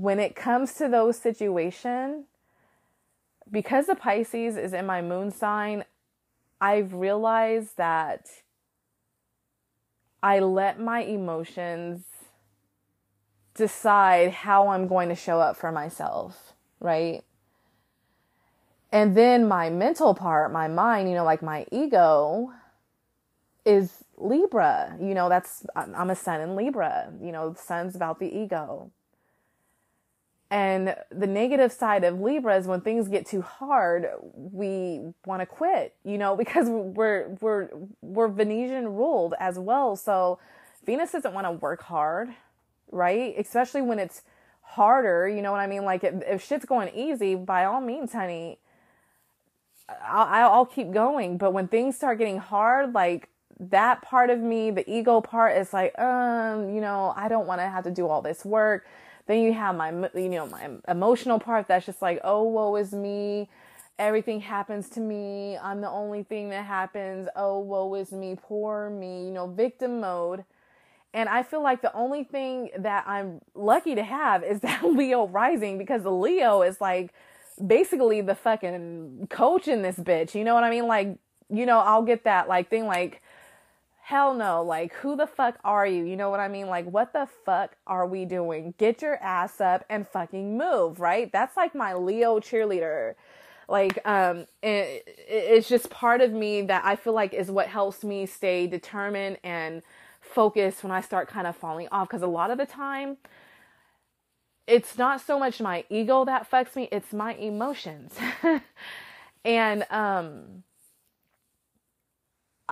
when 0.00 0.18
it 0.18 0.34
comes 0.34 0.74
to 0.74 0.88
those 0.88 1.18
situations, 1.18 2.24
because 3.50 3.86
the 3.86 3.94
Pisces 3.94 4.56
is 4.56 4.72
in 4.72 4.86
my 4.86 5.02
moon 5.02 5.30
sign, 5.30 5.84
I've 6.60 6.94
realized 6.94 7.76
that 7.76 8.28
I 10.22 10.40
let 10.40 10.80
my 10.80 11.00
emotions 11.00 12.04
decide 13.54 14.30
how 14.32 14.68
I'm 14.68 14.86
going 14.86 15.08
to 15.10 15.14
show 15.14 15.40
up 15.40 15.56
for 15.56 15.70
myself, 15.70 16.54
right? 16.78 17.22
And 18.92 19.16
then 19.16 19.46
my 19.46 19.70
mental 19.70 20.14
part, 20.14 20.52
my 20.52 20.68
mind, 20.68 21.08
you 21.08 21.14
know, 21.14 21.24
like 21.24 21.42
my 21.42 21.66
ego 21.70 22.52
is 23.64 24.04
Libra. 24.16 24.96
You 25.00 25.14
know, 25.14 25.28
that's, 25.28 25.64
I'm 25.76 26.10
a 26.10 26.16
sun 26.16 26.40
in 26.40 26.56
Libra. 26.56 27.12
You 27.22 27.32
know, 27.32 27.50
the 27.50 27.58
sun's 27.58 27.94
about 27.94 28.18
the 28.18 28.26
ego. 28.26 28.90
And 30.50 30.96
the 31.12 31.28
negative 31.28 31.70
side 31.70 32.02
of 32.02 32.20
Libra 32.20 32.56
is 32.56 32.66
when 32.66 32.80
things 32.80 33.06
get 33.06 33.24
too 33.24 33.40
hard, 33.40 34.08
we 34.34 35.00
want 35.24 35.40
to 35.40 35.46
quit, 35.46 35.94
you 36.04 36.18
know, 36.18 36.36
because 36.42 36.68
we're 36.68 37.28
we're 37.40 37.68
we're 38.02 38.28
Venusian 38.28 38.94
ruled 38.94 39.34
as 39.38 39.58
well. 39.58 39.94
So 39.94 40.40
Venus 40.84 41.12
doesn't 41.12 41.34
want 41.34 41.46
to 41.46 41.52
work 41.52 41.82
hard, 41.82 42.30
right? 42.90 43.34
Especially 43.38 43.82
when 43.82 44.00
it's 44.00 44.22
harder, 44.62 45.28
you 45.28 45.42
know 45.42 45.52
what 45.52 45.60
I 45.60 45.66
mean? 45.66 45.84
Like 45.84 46.02
if, 46.02 46.14
if 46.26 46.44
shit's 46.44 46.64
going 46.64 46.90
easy, 46.94 47.36
by 47.36 47.64
all 47.64 47.80
means, 47.80 48.12
honey, 48.12 48.58
I'll, 50.04 50.52
I'll 50.52 50.66
keep 50.66 50.90
going. 50.90 51.38
But 51.38 51.52
when 51.52 51.68
things 51.68 51.96
start 51.96 52.18
getting 52.18 52.38
hard, 52.38 52.92
like 52.92 53.28
that 53.58 54.02
part 54.02 54.30
of 54.30 54.40
me, 54.40 54.70
the 54.70 54.88
ego 54.90 55.20
part 55.20 55.56
is 55.56 55.72
like, 55.72 55.96
um, 55.98 56.70
you 56.74 56.80
know, 56.80 57.12
I 57.16 57.28
don't 57.28 57.46
want 57.46 57.60
to 57.60 57.68
have 57.68 57.84
to 57.84 57.90
do 57.90 58.08
all 58.08 58.22
this 58.22 58.44
work 58.44 58.86
then 59.26 59.42
you 59.42 59.52
have 59.52 59.76
my, 59.76 59.90
you 60.14 60.28
know, 60.28 60.46
my 60.46 60.70
emotional 60.88 61.38
part 61.38 61.68
that's 61.68 61.86
just 61.86 62.02
like, 62.02 62.20
oh, 62.24 62.42
woe 62.44 62.76
is 62.76 62.92
me. 62.92 63.48
Everything 63.98 64.40
happens 64.40 64.88
to 64.90 65.00
me. 65.00 65.58
I'm 65.58 65.80
the 65.80 65.90
only 65.90 66.22
thing 66.22 66.50
that 66.50 66.64
happens. 66.64 67.28
Oh, 67.36 67.58
woe 67.58 67.94
is 67.94 68.12
me. 68.12 68.36
Poor 68.40 68.90
me. 68.90 69.26
You 69.26 69.30
know, 69.30 69.46
victim 69.46 70.00
mode. 70.00 70.44
And 71.12 71.28
I 71.28 71.42
feel 71.42 71.62
like 71.62 71.82
the 71.82 71.92
only 71.94 72.24
thing 72.24 72.70
that 72.78 73.06
I'm 73.06 73.40
lucky 73.54 73.94
to 73.94 74.02
have 74.02 74.44
is 74.44 74.60
that 74.62 74.84
Leo 74.84 75.26
rising 75.26 75.78
because 75.78 76.02
the 76.02 76.12
Leo 76.12 76.62
is 76.62 76.80
like 76.80 77.12
basically 77.64 78.20
the 78.20 78.34
fucking 78.34 79.28
coach 79.30 79.68
in 79.68 79.82
this 79.82 79.96
bitch. 79.96 80.34
You 80.34 80.44
know 80.44 80.54
what 80.54 80.64
I 80.64 80.70
mean? 80.70 80.86
Like, 80.86 81.18
you 81.50 81.66
know, 81.66 81.78
I'll 81.80 82.02
get 82.02 82.24
that 82.24 82.48
like 82.48 82.70
thing 82.70 82.86
like, 82.86 83.22
hell 84.10 84.34
no. 84.34 84.60
Like, 84.60 84.92
who 84.94 85.14
the 85.14 85.28
fuck 85.28 85.56
are 85.62 85.86
you? 85.86 86.02
You 86.02 86.16
know 86.16 86.30
what 86.30 86.40
I 86.40 86.48
mean? 86.48 86.66
Like, 86.66 86.84
what 86.84 87.12
the 87.12 87.28
fuck 87.46 87.76
are 87.86 88.08
we 88.08 88.24
doing? 88.24 88.74
Get 88.76 89.02
your 89.02 89.14
ass 89.22 89.60
up 89.60 89.84
and 89.88 90.06
fucking 90.06 90.58
move, 90.58 90.98
right? 90.98 91.30
That's 91.32 91.56
like 91.56 91.76
my 91.76 91.94
Leo 91.94 92.40
cheerleader. 92.40 93.14
Like, 93.68 94.04
um, 94.04 94.46
it, 94.64 95.04
it's 95.28 95.68
just 95.68 95.90
part 95.90 96.22
of 96.22 96.32
me 96.32 96.62
that 96.62 96.84
I 96.84 96.96
feel 96.96 97.12
like 97.12 97.32
is 97.32 97.52
what 97.52 97.68
helps 97.68 98.02
me 98.02 98.26
stay 98.26 98.66
determined 98.66 99.38
and 99.44 99.80
focused 100.20 100.82
when 100.82 100.90
I 100.90 101.02
start 101.02 101.28
kind 101.28 101.46
of 101.46 101.54
falling 101.54 101.86
off. 101.92 102.08
Cause 102.08 102.22
a 102.22 102.26
lot 102.26 102.50
of 102.50 102.58
the 102.58 102.66
time, 102.66 103.16
it's 104.66 104.98
not 104.98 105.20
so 105.20 105.38
much 105.38 105.60
my 105.60 105.84
ego 105.88 106.24
that 106.24 106.50
fucks 106.50 106.74
me, 106.74 106.88
it's 106.90 107.12
my 107.12 107.34
emotions. 107.34 108.16
and, 109.44 109.86
um, 109.88 110.64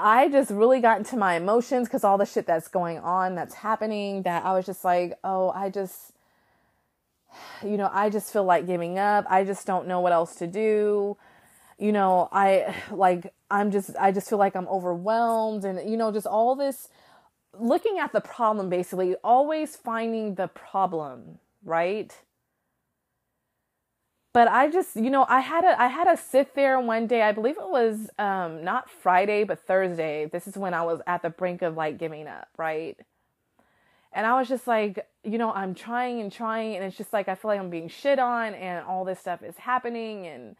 I 0.00 0.28
just 0.28 0.50
really 0.50 0.80
got 0.80 0.98
into 0.98 1.16
my 1.16 1.34
emotions 1.34 1.88
because 1.88 2.04
all 2.04 2.18
the 2.18 2.24
shit 2.24 2.46
that's 2.46 2.68
going 2.68 2.98
on, 2.98 3.34
that's 3.34 3.54
happening, 3.54 4.22
that 4.22 4.44
I 4.44 4.52
was 4.52 4.66
just 4.66 4.84
like, 4.84 5.18
oh, 5.24 5.50
I 5.50 5.70
just, 5.70 6.12
you 7.64 7.76
know, 7.76 7.90
I 7.92 8.08
just 8.10 8.32
feel 8.32 8.44
like 8.44 8.66
giving 8.66 8.98
up. 8.98 9.26
I 9.28 9.44
just 9.44 9.66
don't 9.66 9.88
know 9.88 10.00
what 10.00 10.12
else 10.12 10.36
to 10.36 10.46
do. 10.46 11.16
You 11.78 11.92
know, 11.92 12.28
I 12.32 12.74
like, 12.90 13.32
I'm 13.50 13.70
just, 13.70 13.90
I 13.98 14.12
just 14.12 14.28
feel 14.28 14.38
like 14.38 14.56
I'm 14.56 14.68
overwhelmed 14.68 15.64
and, 15.64 15.88
you 15.88 15.96
know, 15.96 16.12
just 16.12 16.26
all 16.26 16.54
this 16.54 16.88
looking 17.58 17.98
at 17.98 18.12
the 18.12 18.20
problem 18.20 18.68
basically, 18.68 19.14
always 19.24 19.76
finding 19.76 20.36
the 20.36 20.48
problem, 20.48 21.38
right? 21.64 22.14
But 24.32 24.48
I 24.48 24.70
just, 24.70 24.96
you 24.96 25.10
know, 25.10 25.26
I 25.28 25.40
had 25.40 25.64
a 25.64 25.80
I 25.80 25.88
had 25.88 26.04
to 26.04 26.16
sit 26.16 26.54
there 26.54 26.78
one 26.80 27.06
day. 27.06 27.22
I 27.22 27.32
believe 27.32 27.56
it 27.56 27.68
was 27.68 28.10
um 28.18 28.62
not 28.64 28.90
Friday, 28.90 29.44
but 29.44 29.60
Thursday. 29.66 30.26
This 30.26 30.46
is 30.46 30.56
when 30.56 30.74
I 30.74 30.82
was 30.82 31.00
at 31.06 31.22
the 31.22 31.30
brink 31.30 31.62
of 31.62 31.76
like 31.76 31.98
giving 31.98 32.26
up, 32.26 32.48
right? 32.56 32.96
And 34.12 34.26
I 34.26 34.38
was 34.38 34.48
just 34.48 34.66
like, 34.66 35.06
you 35.24 35.38
know, 35.38 35.52
I'm 35.52 35.74
trying 35.74 36.20
and 36.20 36.32
trying 36.32 36.76
and 36.76 36.84
it's 36.84 36.96
just 36.96 37.12
like 37.12 37.28
I 37.28 37.34
feel 37.34 37.50
like 37.50 37.60
I'm 37.60 37.70
being 37.70 37.88
shit 37.88 38.18
on 38.18 38.54
and 38.54 38.84
all 38.86 39.04
this 39.04 39.18
stuff 39.18 39.42
is 39.42 39.56
happening 39.56 40.26
and 40.26 40.56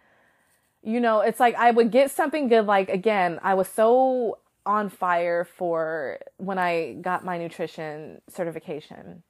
you 0.83 1.01
know, 1.01 1.21
it's 1.21 1.41
like 1.41 1.55
I 1.57 1.71
would 1.71 1.91
get 1.91 2.11
something 2.11 2.49
good 2.49 2.67
like 2.67 2.89
again, 2.89 3.39
I 3.43 3.55
was 3.55 3.69
so 3.69 4.39
on 4.65 4.89
fire 4.89 5.45
for 5.45 6.19
when 6.37 6.59
I 6.59 6.95
got 6.95 7.25
my 7.25 7.39
nutrition 7.39 8.21
certification. 8.29 9.23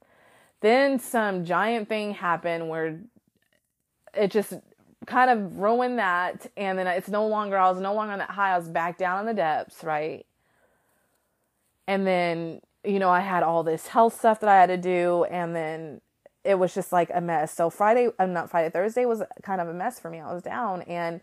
Then 0.60 0.98
some 0.98 1.44
giant 1.44 1.88
thing 1.88 2.14
happened 2.14 2.68
where 2.68 3.00
it 4.14 4.30
just 4.30 4.54
kind 5.06 5.30
of 5.30 5.58
ruined 5.58 5.98
that. 5.98 6.46
And 6.56 6.78
then 6.78 6.86
it's 6.86 7.08
no 7.08 7.26
longer, 7.26 7.56
I 7.56 7.70
was 7.70 7.80
no 7.80 7.94
longer 7.94 8.12
on 8.12 8.18
that 8.18 8.30
high. 8.30 8.54
I 8.54 8.58
was 8.58 8.68
back 8.68 8.98
down 8.98 9.20
in 9.20 9.26
the 9.26 9.34
depths, 9.34 9.82
right? 9.82 10.26
And 11.86 12.06
then, 12.06 12.60
you 12.84 12.98
know, 12.98 13.10
I 13.10 13.20
had 13.20 13.42
all 13.42 13.62
this 13.62 13.86
health 13.88 14.18
stuff 14.18 14.40
that 14.40 14.50
I 14.50 14.60
had 14.60 14.66
to 14.66 14.76
do. 14.76 15.24
And 15.24 15.54
then 15.54 16.00
it 16.44 16.58
was 16.58 16.74
just 16.74 16.92
like 16.92 17.10
a 17.12 17.20
mess. 17.20 17.54
So 17.54 17.70
Friday, 17.70 18.08
I'm 18.18 18.32
not 18.32 18.50
Friday, 18.50 18.70
Thursday 18.70 19.04
was 19.04 19.22
kind 19.42 19.60
of 19.60 19.68
a 19.68 19.74
mess 19.74 19.98
for 19.98 20.10
me. 20.10 20.20
I 20.20 20.32
was 20.32 20.42
down 20.42 20.82
and 20.82 21.20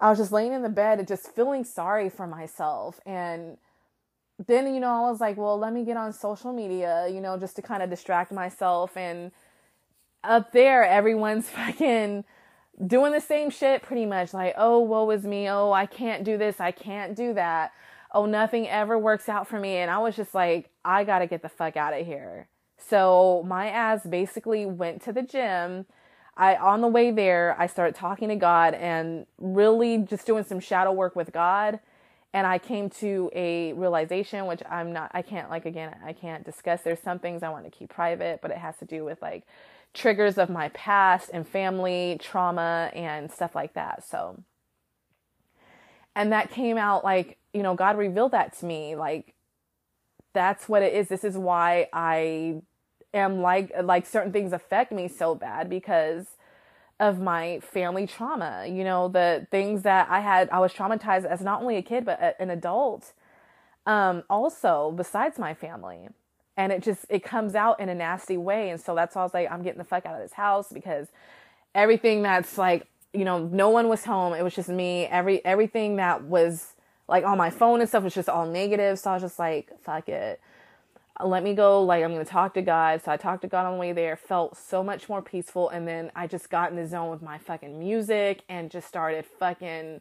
I 0.00 0.10
was 0.10 0.18
just 0.18 0.32
laying 0.32 0.52
in 0.52 0.62
the 0.62 0.68
bed 0.68 0.98
and 0.98 1.06
just 1.06 1.34
feeling 1.34 1.64
sorry 1.64 2.08
for 2.10 2.26
myself. 2.26 3.00
And 3.06 3.58
then, 4.46 4.74
you 4.74 4.80
know, 4.80 4.88
I 4.88 5.10
was 5.10 5.20
like, 5.20 5.36
well, 5.36 5.58
let 5.58 5.72
me 5.72 5.84
get 5.84 5.96
on 5.96 6.12
social 6.12 6.52
media, 6.52 7.08
you 7.08 7.20
know, 7.20 7.38
just 7.38 7.56
to 7.56 7.62
kind 7.62 7.82
of 7.82 7.90
distract 7.90 8.32
myself 8.32 8.96
and, 8.96 9.30
up 10.24 10.52
there, 10.52 10.84
everyone's 10.84 11.48
fucking 11.50 12.24
doing 12.86 13.12
the 13.12 13.20
same 13.20 13.50
shit 13.50 13.82
pretty 13.82 14.06
much. 14.06 14.34
Like, 14.34 14.54
oh, 14.56 14.80
woe 14.80 15.10
is 15.10 15.24
me. 15.24 15.48
Oh, 15.48 15.72
I 15.72 15.86
can't 15.86 16.24
do 16.24 16.38
this. 16.38 16.60
I 16.60 16.72
can't 16.72 17.14
do 17.16 17.34
that. 17.34 17.72
Oh, 18.12 18.26
nothing 18.26 18.68
ever 18.68 18.98
works 18.98 19.28
out 19.28 19.48
for 19.48 19.58
me. 19.60 19.76
And 19.76 19.90
I 19.90 19.98
was 19.98 20.16
just 20.16 20.34
like, 20.34 20.70
I 20.84 21.04
gotta 21.04 21.26
get 21.26 21.42
the 21.42 21.48
fuck 21.48 21.76
out 21.76 21.98
of 21.98 22.06
here. 22.06 22.48
So 22.78 23.44
my 23.46 23.68
ass 23.68 24.04
basically 24.06 24.66
went 24.66 25.02
to 25.02 25.12
the 25.12 25.22
gym. 25.22 25.86
I 26.36 26.56
on 26.56 26.80
the 26.80 26.88
way 26.88 27.10
there, 27.10 27.56
I 27.58 27.66
started 27.66 27.94
talking 27.94 28.28
to 28.30 28.36
God 28.36 28.74
and 28.74 29.26
really 29.38 29.98
just 29.98 30.26
doing 30.26 30.44
some 30.44 30.60
shadow 30.60 30.92
work 30.92 31.14
with 31.16 31.32
God. 31.32 31.80
and 32.34 32.46
I 32.46 32.58
came 32.58 32.88
to 32.90 33.30
a 33.34 33.72
realization, 33.74 34.46
which 34.46 34.62
I'm 34.70 34.92
not, 34.92 35.10
I 35.14 35.22
can't, 35.22 35.50
like, 35.50 35.66
again, 35.66 35.94
I 36.04 36.12
can't 36.14 36.44
discuss. 36.44 36.80
There's 36.82 37.00
some 37.00 37.18
things 37.18 37.42
I 37.42 37.50
want 37.50 37.64
to 37.64 37.70
keep 37.70 37.90
private, 37.90 38.40
but 38.40 38.50
it 38.50 38.56
has 38.58 38.76
to 38.78 38.84
do 38.86 39.04
with 39.04 39.20
like 39.20 39.44
triggers 39.94 40.38
of 40.38 40.48
my 40.48 40.68
past 40.70 41.30
and 41.32 41.46
family 41.46 42.18
trauma 42.20 42.90
and 42.94 43.30
stuff 43.30 43.54
like 43.54 43.74
that. 43.74 44.04
So, 44.04 44.42
and 46.14 46.32
that 46.32 46.50
came 46.50 46.78
out 46.78 47.04
like, 47.04 47.38
you 47.52 47.62
know, 47.62 47.74
God 47.74 47.98
revealed 47.98 48.32
that 48.32 48.58
to 48.58 48.66
me. 48.66 48.96
Like, 48.96 49.34
that's 50.32 50.68
what 50.68 50.82
it 50.82 50.94
is. 50.94 51.08
This 51.08 51.24
is 51.24 51.36
why 51.36 51.88
I 51.92 52.62
am 53.12 53.40
like, 53.42 53.72
like 53.82 54.06
certain 54.06 54.32
things 54.32 54.52
affect 54.52 54.92
me 54.92 55.08
so 55.08 55.34
bad 55.34 55.68
because 55.68 56.26
of 56.98 57.20
my 57.20 57.60
family 57.60 58.06
trauma. 58.06 58.66
You 58.66 58.84
know, 58.84 59.08
the 59.08 59.46
things 59.50 59.82
that 59.82 60.08
I 60.08 60.20
had, 60.20 60.48
I 60.50 60.60
was 60.60 60.72
traumatized 60.72 61.24
as 61.26 61.40
not 61.40 61.60
only 61.60 61.76
a 61.76 61.82
kid, 61.82 62.04
but 62.04 62.20
a, 62.20 62.40
an 62.40 62.48
adult. 62.50 63.12
Um, 63.84 64.22
also, 64.30 64.92
besides 64.96 65.38
my 65.38 65.54
family. 65.54 66.08
And 66.56 66.72
it 66.72 66.82
just, 66.82 67.06
it 67.08 67.24
comes 67.24 67.54
out 67.54 67.80
in 67.80 67.88
a 67.88 67.94
nasty 67.94 68.36
way. 68.36 68.70
And 68.70 68.80
so 68.80 68.94
that's 68.94 69.14
why 69.14 69.22
I 69.22 69.24
was 69.24 69.34
like, 69.34 69.50
I'm 69.50 69.62
getting 69.62 69.78
the 69.78 69.84
fuck 69.84 70.04
out 70.06 70.14
of 70.14 70.20
this 70.20 70.34
house 70.34 70.72
because 70.72 71.08
everything 71.74 72.22
that's 72.22 72.58
like, 72.58 72.86
you 73.14 73.24
know, 73.24 73.38
no 73.38 73.70
one 73.70 73.88
was 73.88 74.04
home. 74.04 74.34
It 74.34 74.42
was 74.42 74.54
just 74.54 74.68
me. 74.68 75.06
Every, 75.06 75.44
everything 75.44 75.96
that 75.96 76.24
was 76.24 76.74
like 77.08 77.24
on 77.24 77.38
my 77.38 77.50
phone 77.50 77.80
and 77.80 77.88
stuff 77.88 78.04
was 78.04 78.14
just 78.14 78.28
all 78.28 78.46
negative. 78.46 78.98
So 78.98 79.10
I 79.10 79.14
was 79.14 79.22
just 79.22 79.38
like, 79.38 79.70
fuck 79.82 80.08
it 80.08 80.40
let 81.24 81.42
me 81.42 81.54
go 81.54 81.82
like 81.82 82.02
i'm 82.02 82.14
to 82.14 82.24
talk 82.24 82.54
to 82.54 82.62
god 82.62 83.02
so 83.02 83.12
i 83.12 83.16
talked 83.16 83.42
to 83.42 83.48
god 83.48 83.66
on 83.66 83.74
the 83.74 83.78
way 83.78 83.92
there 83.92 84.16
felt 84.16 84.56
so 84.56 84.82
much 84.82 85.08
more 85.08 85.22
peaceful 85.22 85.68
and 85.68 85.86
then 85.86 86.10
i 86.14 86.26
just 86.26 86.50
got 86.50 86.70
in 86.70 86.76
the 86.76 86.86
zone 86.86 87.10
with 87.10 87.22
my 87.22 87.38
fucking 87.38 87.78
music 87.78 88.42
and 88.48 88.70
just 88.70 88.88
started 88.88 89.24
fucking 89.24 90.00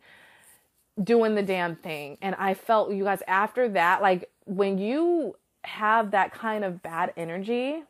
doing 1.03 1.35
the 1.35 1.43
damn 1.43 1.75
thing 1.75 2.17
and 2.21 2.35
i 2.35 2.53
felt 2.53 2.91
you 2.91 3.03
guys 3.03 3.21
after 3.27 3.67
that 3.69 4.01
like 4.01 4.29
when 4.45 4.77
you 4.77 5.35
have 5.63 6.11
that 6.11 6.33
kind 6.33 6.63
of 6.63 6.81
bad 6.81 7.13
energy 7.15 7.83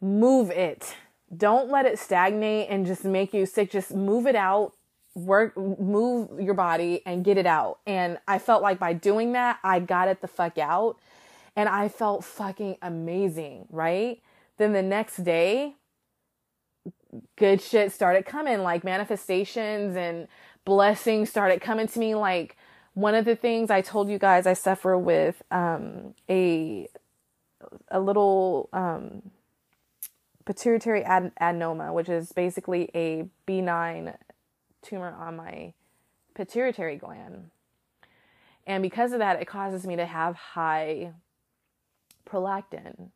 move 0.00 0.50
it. 0.50 0.94
Don't 1.34 1.70
let 1.70 1.86
it 1.86 1.98
stagnate 1.98 2.68
and 2.68 2.86
just 2.86 3.04
make 3.04 3.32
you 3.32 3.46
sick. 3.46 3.70
Just 3.70 3.94
move 3.94 4.26
it 4.26 4.36
out 4.36 4.74
work 5.14 5.56
move 5.56 6.40
your 6.40 6.54
body 6.54 7.00
and 7.06 7.24
get 7.24 7.38
it 7.38 7.46
out. 7.46 7.78
And 7.86 8.18
i 8.26 8.38
felt 8.38 8.62
like 8.62 8.78
by 8.80 8.92
doing 8.92 9.32
that 9.32 9.58
i 9.62 9.78
got 9.78 10.08
it 10.08 10.20
the 10.20 10.28
fuck 10.28 10.58
out. 10.58 10.96
And 11.56 11.68
I 11.68 11.88
felt 11.88 12.24
fucking 12.24 12.78
amazing, 12.82 13.66
right? 13.70 14.20
Then 14.58 14.72
the 14.72 14.82
next 14.82 15.22
day, 15.22 15.76
good 17.36 17.60
shit 17.62 17.92
started 17.92 18.26
coming, 18.26 18.64
like 18.64 18.82
manifestations 18.82 19.94
and 19.94 20.26
blessings 20.64 21.30
started 21.30 21.60
coming 21.60 21.86
to 21.86 21.98
me. 22.00 22.16
Like 22.16 22.56
one 22.94 23.14
of 23.14 23.24
the 23.24 23.36
things 23.36 23.70
I 23.70 23.80
told 23.80 24.08
you 24.08 24.18
guys, 24.18 24.46
I 24.46 24.54
suffer 24.54 24.96
with 24.96 25.42
um, 25.50 26.14
a 26.30 26.88
a 27.88 27.98
little 27.98 28.68
um, 28.72 29.30
pituitary 30.44 31.02
ad- 31.02 31.32
adenoma, 31.40 31.92
which 31.92 32.08
is 32.08 32.32
basically 32.32 32.90
a 32.94 33.28
benign 33.46 34.14
tumor 34.82 35.14
on 35.18 35.36
my 35.36 35.72
pituitary 36.34 36.96
gland. 36.96 37.50
And 38.66 38.82
because 38.82 39.12
of 39.12 39.18
that, 39.18 39.40
it 39.40 39.46
causes 39.46 39.86
me 39.86 39.96
to 39.96 40.06
have 40.06 40.36
high 40.36 41.12
prolactin. 42.28 43.10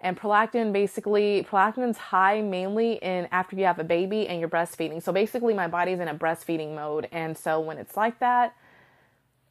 And 0.00 0.16
prolactin 0.16 0.72
basically, 0.72 1.44
prolactin's 1.48 1.98
high 1.98 2.40
mainly 2.40 2.94
in 2.94 3.28
after 3.32 3.56
you 3.56 3.64
have 3.64 3.80
a 3.80 3.84
baby 3.84 4.28
and 4.28 4.38
you're 4.38 4.48
breastfeeding. 4.48 5.02
So 5.02 5.12
basically, 5.12 5.54
my 5.54 5.66
body's 5.66 5.98
in 5.98 6.08
a 6.08 6.14
breastfeeding 6.14 6.74
mode. 6.74 7.08
And 7.10 7.36
so 7.36 7.60
when 7.60 7.78
it's 7.78 7.96
like 7.96 8.20
that, 8.20 8.54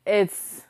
it's 0.08 0.64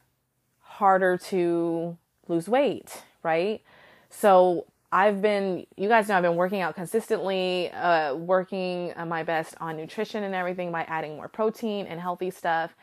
harder 0.61 1.17
to 1.17 1.97
lose 2.27 2.49
weight, 2.49 3.03
right? 3.23 3.61
So 4.09 4.65
I've 4.91 5.21
been, 5.21 5.65
you 5.75 5.89
guys 5.89 6.07
know, 6.07 6.15
I've 6.15 6.23
been 6.23 6.35
working 6.35 6.61
out 6.61 6.75
consistently, 6.75 7.71
uh, 7.71 8.15
working 8.15 8.93
my 9.05 9.23
best 9.23 9.55
on 9.59 9.77
nutrition 9.77 10.23
and 10.23 10.33
everything 10.33 10.71
by 10.71 10.83
adding 10.83 11.15
more 11.15 11.27
protein 11.27 11.85
and 11.87 11.99
healthy 11.99 12.31
stuff. 12.31 12.75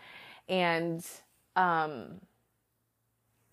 And, 0.48 1.04
um, 1.56 2.20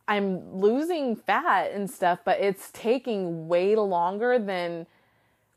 I'm 0.08 0.60
losing 0.60 1.16
fat 1.16 1.72
and 1.72 1.90
stuff, 1.90 2.20
but 2.26 2.40
it's 2.42 2.70
taking 2.74 3.48
way 3.48 3.76
longer 3.76 4.38
than 4.40 4.86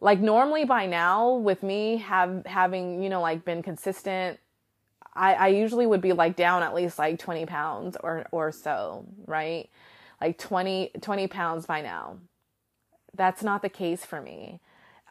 like 0.00 0.20
normally 0.20 0.64
by 0.64 0.86
now 0.86 1.32
with 1.34 1.62
me 1.62 1.96
have 1.96 2.44
having, 2.46 3.02
you 3.02 3.08
know, 3.08 3.20
like 3.20 3.44
been 3.44 3.62
consistent. 3.62 4.38
I, 5.16 5.34
I 5.34 5.46
usually 5.48 5.86
would 5.86 6.00
be 6.00 6.12
like 6.12 6.36
down 6.36 6.62
at 6.62 6.74
least 6.74 6.98
like 6.98 7.18
20 7.18 7.46
pounds 7.46 7.96
or, 8.02 8.26
or 8.32 8.52
so, 8.52 9.06
right? 9.26 9.68
Like 10.20 10.38
20, 10.38 10.90
20 11.00 11.26
pounds 11.28 11.66
by 11.66 11.82
now. 11.82 12.18
That's 13.14 13.42
not 13.42 13.62
the 13.62 13.68
case 13.68 14.04
for 14.04 14.20
me. 14.20 14.60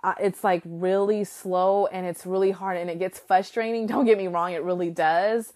Uh, 0.04 0.16
it's 0.20 0.44
like 0.44 0.62
really 0.66 1.24
slow 1.24 1.86
and 1.88 2.06
it's 2.06 2.26
really 2.26 2.52
hard 2.52 2.78
and 2.78 2.90
it 2.90 3.00
gets 3.00 3.20
frustrating. 3.20 3.88
Don't 3.88 4.06
get 4.06 4.18
me 4.18 4.28
wrong, 4.28 4.52
it 4.54 4.64
really 4.64 4.90
does. 4.90 5.54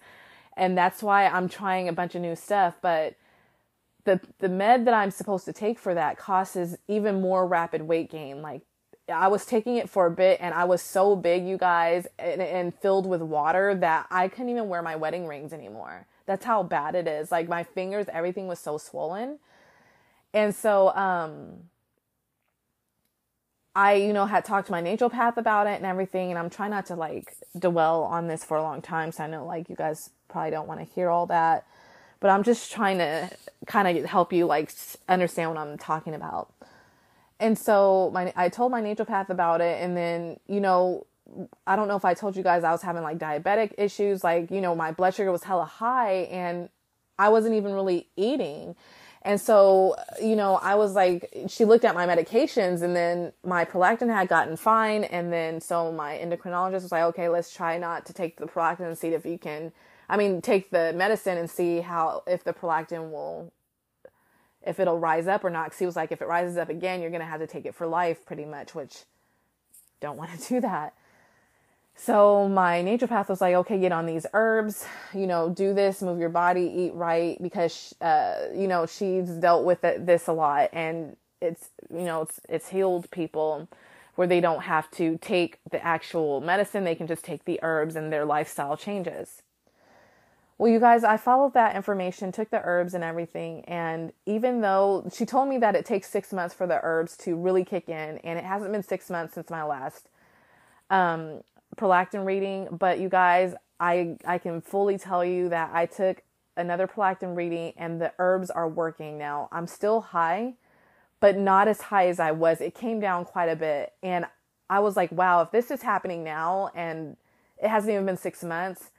And 0.56 0.76
that's 0.76 1.02
why 1.02 1.26
I'm 1.26 1.48
trying 1.48 1.88
a 1.88 1.92
bunch 1.92 2.14
of 2.14 2.22
new 2.22 2.34
stuff, 2.34 2.78
but 2.80 3.14
the 4.04 4.20
the 4.38 4.48
med 4.48 4.86
that 4.86 4.94
I'm 4.94 5.10
supposed 5.10 5.44
to 5.44 5.52
take 5.52 5.78
for 5.78 5.94
that 5.94 6.16
causes 6.18 6.78
even 6.88 7.20
more 7.20 7.46
rapid 7.46 7.82
weight 7.82 8.10
gain. 8.10 8.42
Like 8.42 8.62
I 9.08 9.28
was 9.28 9.46
taking 9.46 9.76
it 9.76 9.88
for 9.88 10.06
a 10.06 10.10
bit 10.10 10.38
and 10.40 10.54
I 10.54 10.64
was 10.64 10.82
so 10.82 11.16
big, 11.16 11.46
you 11.46 11.56
guys, 11.56 12.06
and, 12.18 12.42
and, 12.42 12.74
filled 12.74 13.06
with 13.06 13.22
water 13.22 13.74
that 13.74 14.06
I 14.10 14.28
couldn't 14.28 14.50
even 14.50 14.68
wear 14.68 14.82
my 14.82 14.96
wedding 14.96 15.26
rings 15.26 15.52
anymore. 15.52 16.06
That's 16.26 16.44
how 16.44 16.62
bad 16.62 16.94
it 16.94 17.06
is. 17.06 17.32
Like 17.32 17.48
my 17.48 17.64
fingers, 17.64 18.06
everything 18.12 18.46
was 18.48 18.58
so 18.58 18.76
swollen. 18.76 19.38
And 20.34 20.54
so, 20.54 20.94
um, 20.94 21.64
I, 23.74 23.94
you 23.94 24.12
know, 24.12 24.26
had 24.26 24.44
talked 24.44 24.66
to 24.66 24.72
my 24.72 24.82
naturopath 24.82 25.36
about 25.36 25.66
it 25.66 25.76
and 25.76 25.86
everything. 25.86 26.30
And 26.30 26.38
I'm 26.38 26.50
trying 26.50 26.70
not 26.70 26.86
to 26.86 26.94
like 26.94 27.34
dwell 27.58 28.02
on 28.02 28.26
this 28.26 28.44
for 28.44 28.56
a 28.56 28.62
long 28.62 28.82
time. 28.82 29.12
So 29.12 29.24
I 29.24 29.26
know 29.26 29.46
like 29.46 29.70
you 29.70 29.76
guys 29.76 30.10
probably 30.28 30.50
don't 30.50 30.68
want 30.68 30.80
to 30.80 30.94
hear 30.94 31.08
all 31.08 31.26
that 31.26 31.64
but 32.20 32.30
I'm 32.30 32.42
just 32.42 32.72
trying 32.72 32.98
to 32.98 33.30
kind 33.66 33.98
of 33.98 34.04
help 34.04 34.32
you 34.32 34.46
like 34.46 34.72
understand 35.08 35.50
what 35.50 35.58
I'm 35.58 35.78
talking 35.78 36.14
about. 36.14 36.52
And 37.40 37.58
so 37.58 38.10
my 38.12 38.32
I 38.36 38.48
told 38.48 38.72
my 38.72 38.82
naturopath 38.82 39.28
about 39.28 39.60
it 39.60 39.82
and 39.82 39.96
then, 39.96 40.38
you 40.46 40.60
know, 40.60 41.06
I 41.66 41.76
don't 41.76 41.88
know 41.88 41.96
if 41.96 42.04
I 42.04 42.14
told 42.14 42.36
you 42.36 42.42
guys 42.42 42.64
I 42.64 42.72
was 42.72 42.82
having 42.82 43.02
like 43.02 43.18
diabetic 43.18 43.74
issues, 43.78 44.24
like, 44.24 44.50
you 44.50 44.60
know, 44.60 44.74
my 44.74 44.92
blood 44.92 45.14
sugar 45.14 45.30
was 45.30 45.44
hella 45.44 45.64
high 45.64 46.28
and 46.30 46.68
I 47.18 47.28
wasn't 47.28 47.54
even 47.54 47.72
really 47.72 48.08
eating. 48.16 48.74
And 49.22 49.40
so, 49.40 49.96
you 50.22 50.36
know, 50.36 50.56
I 50.56 50.76
was 50.76 50.94
like, 50.94 51.28
she 51.48 51.64
looked 51.64 51.84
at 51.84 51.94
my 51.94 52.06
medications 52.06 52.82
and 52.82 52.96
then 52.96 53.32
my 53.44 53.64
prolactin 53.64 54.08
had 54.08 54.28
gotten 54.28 54.56
fine. 54.56 55.04
And 55.04 55.32
then 55.32 55.60
so 55.60 55.92
my 55.92 56.16
endocrinologist 56.16 56.82
was 56.82 56.92
like, 56.92 57.02
okay, 57.04 57.28
let's 57.28 57.52
try 57.52 57.78
not 57.78 58.06
to 58.06 58.12
take 58.12 58.38
the 58.38 58.46
prolactin 58.46 58.86
and 58.86 58.96
see 58.96 59.08
if 59.08 59.26
you 59.26 59.38
can 59.38 59.72
I 60.08 60.16
mean, 60.16 60.40
take 60.40 60.70
the 60.70 60.92
medicine 60.94 61.36
and 61.36 61.50
see 61.50 61.80
how 61.80 62.22
if 62.26 62.44
the 62.44 62.52
prolactin 62.52 63.10
will 63.10 63.52
if 64.66 64.80
it'll 64.80 64.98
rise 64.98 65.26
up 65.26 65.44
or 65.44 65.50
not. 65.50 65.70
Cause 65.70 65.78
he 65.78 65.86
was 65.86 65.96
like, 65.96 66.12
if 66.12 66.20
it 66.20 66.28
rises 66.28 66.56
up 66.56 66.68
again, 66.68 67.00
you're 67.00 67.10
gonna 67.10 67.24
have 67.24 67.40
to 67.40 67.46
take 67.46 67.66
it 67.66 67.74
for 67.74 67.86
life, 67.86 68.24
pretty 68.26 68.44
much. 68.44 68.74
Which 68.74 69.04
don't 70.00 70.16
want 70.16 70.38
to 70.38 70.48
do 70.54 70.60
that. 70.60 70.94
So 72.00 72.48
my 72.48 72.80
naturopath 72.80 73.28
was 73.28 73.40
like, 73.40 73.54
okay, 73.56 73.78
get 73.80 73.90
on 73.90 74.06
these 74.06 74.24
herbs, 74.32 74.86
you 75.12 75.26
know, 75.26 75.50
do 75.50 75.74
this, 75.74 76.00
move 76.00 76.20
your 76.20 76.28
body, 76.28 76.62
eat 76.62 76.94
right, 76.94 77.36
because 77.42 77.92
uh, 78.00 78.46
you 78.54 78.68
know 78.68 78.86
she's 78.86 79.28
dealt 79.30 79.64
with 79.64 79.82
it, 79.82 80.06
this 80.06 80.28
a 80.28 80.32
lot, 80.32 80.70
and 80.72 81.16
it's 81.40 81.70
you 81.90 82.04
know 82.04 82.22
it's 82.22 82.40
it's 82.48 82.68
healed 82.68 83.10
people 83.10 83.68
where 84.14 84.28
they 84.28 84.40
don't 84.40 84.62
have 84.62 84.88
to 84.92 85.18
take 85.20 85.58
the 85.72 85.84
actual 85.84 86.40
medicine; 86.40 86.84
they 86.84 86.94
can 86.94 87.08
just 87.08 87.24
take 87.24 87.44
the 87.44 87.58
herbs, 87.62 87.96
and 87.96 88.12
their 88.12 88.24
lifestyle 88.24 88.76
changes. 88.76 89.42
Well, 90.58 90.72
you 90.72 90.80
guys, 90.80 91.04
I 91.04 91.16
followed 91.16 91.54
that 91.54 91.76
information, 91.76 92.32
took 92.32 92.50
the 92.50 92.60
herbs 92.64 92.92
and 92.92 93.04
everything. 93.04 93.64
And 93.66 94.12
even 94.26 94.60
though 94.60 95.08
she 95.14 95.24
told 95.24 95.48
me 95.48 95.58
that 95.58 95.76
it 95.76 95.86
takes 95.86 96.10
six 96.10 96.32
months 96.32 96.52
for 96.52 96.66
the 96.66 96.80
herbs 96.82 97.16
to 97.18 97.36
really 97.36 97.64
kick 97.64 97.88
in, 97.88 98.18
and 98.18 98.38
it 98.38 98.44
hasn't 98.44 98.72
been 98.72 98.82
six 98.82 99.08
months 99.08 99.34
since 99.34 99.50
my 99.50 99.62
last 99.62 100.08
um, 100.90 101.42
prolactin 101.76 102.26
reading, 102.26 102.66
but 102.72 102.98
you 102.98 103.08
guys, 103.08 103.54
I, 103.78 104.16
I 104.26 104.38
can 104.38 104.60
fully 104.60 104.98
tell 104.98 105.24
you 105.24 105.48
that 105.50 105.70
I 105.72 105.86
took 105.86 106.22
another 106.56 106.88
prolactin 106.88 107.36
reading 107.36 107.72
and 107.76 108.00
the 108.00 108.12
herbs 108.18 108.50
are 108.50 108.68
working 108.68 109.16
now. 109.16 109.48
I'm 109.52 109.68
still 109.68 110.00
high, 110.00 110.54
but 111.20 111.38
not 111.38 111.68
as 111.68 111.82
high 111.82 112.08
as 112.08 112.18
I 112.18 112.32
was. 112.32 112.60
It 112.60 112.74
came 112.74 112.98
down 112.98 113.24
quite 113.26 113.48
a 113.48 113.54
bit. 113.54 113.92
And 114.02 114.26
I 114.68 114.80
was 114.80 114.96
like, 114.96 115.12
wow, 115.12 115.40
if 115.42 115.52
this 115.52 115.70
is 115.70 115.82
happening 115.82 116.24
now 116.24 116.72
and 116.74 117.16
it 117.62 117.68
hasn't 117.68 117.92
even 117.92 118.06
been 118.06 118.16
six 118.16 118.42
months, 118.42 118.90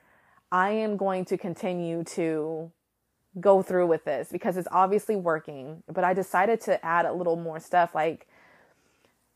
I 0.51 0.71
am 0.71 0.97
going 0.97 1.25
to 1.25 1.37
continue 1.37 2.03
to 2.15 2.71
go 3.39 3.61
through 3.61 3.87
with 3.87 4.05
this 4.05 4.29
because 4.31 4.57
it's 4.57 4.67
obviously 4.71 5.15
working. 5.15 5.83
But 5.87 6.03
I 6.03 6.13
decided 6.13 6.61
to 6.61 6.83
add 6.83 7.05
a 7.05 7.13
little 7.13 7.35
more 7.35 7.59
stuff 7.59 7.93
like 7.93 8.27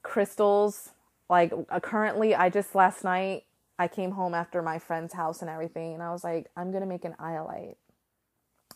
crystals. 0.01 0.91
Like 1.29 1.53
uh, 1.69 1.79
currently, 1.79 2.35
I 2.35 2.49
just 2.49 2.75
last 2.75 3.03
night 3.03 3.43
I 3.79 3.87
came 3.87 4.11
home 4.11 4.33
after 4.33 4.61
my 4.61 4.79
friend's 4.79 5.13
house 5.13 5.41
and 5.41 5.49
everything, 5.49 5.93
and 5.93 6.03
I 6.03 6.11
was 6.11 6.23
like, 6.23 6.47
I'm 6.55 6.71
gonna 6.71 6.85
make 6.85 7.05
an 7.05 7.15
iolite. 7.19 7.75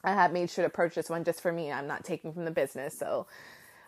I 0.03 0.13
had 0.13 0.31
made 0.31 0.49
sure 0.49 0.63
to 0.63 0.69
purchase 0.69 1.09
one 1.09 1.23
just 1.23 1.41
for 1.41 1.51
me. 1.51 1.71
I'm 1.71 1.87
not 1.87 2.03
taking 2.05 2.33
from 2.33 2.45
the 2.45 2.51
business, 2.51 2.97
so. 2.97 3.27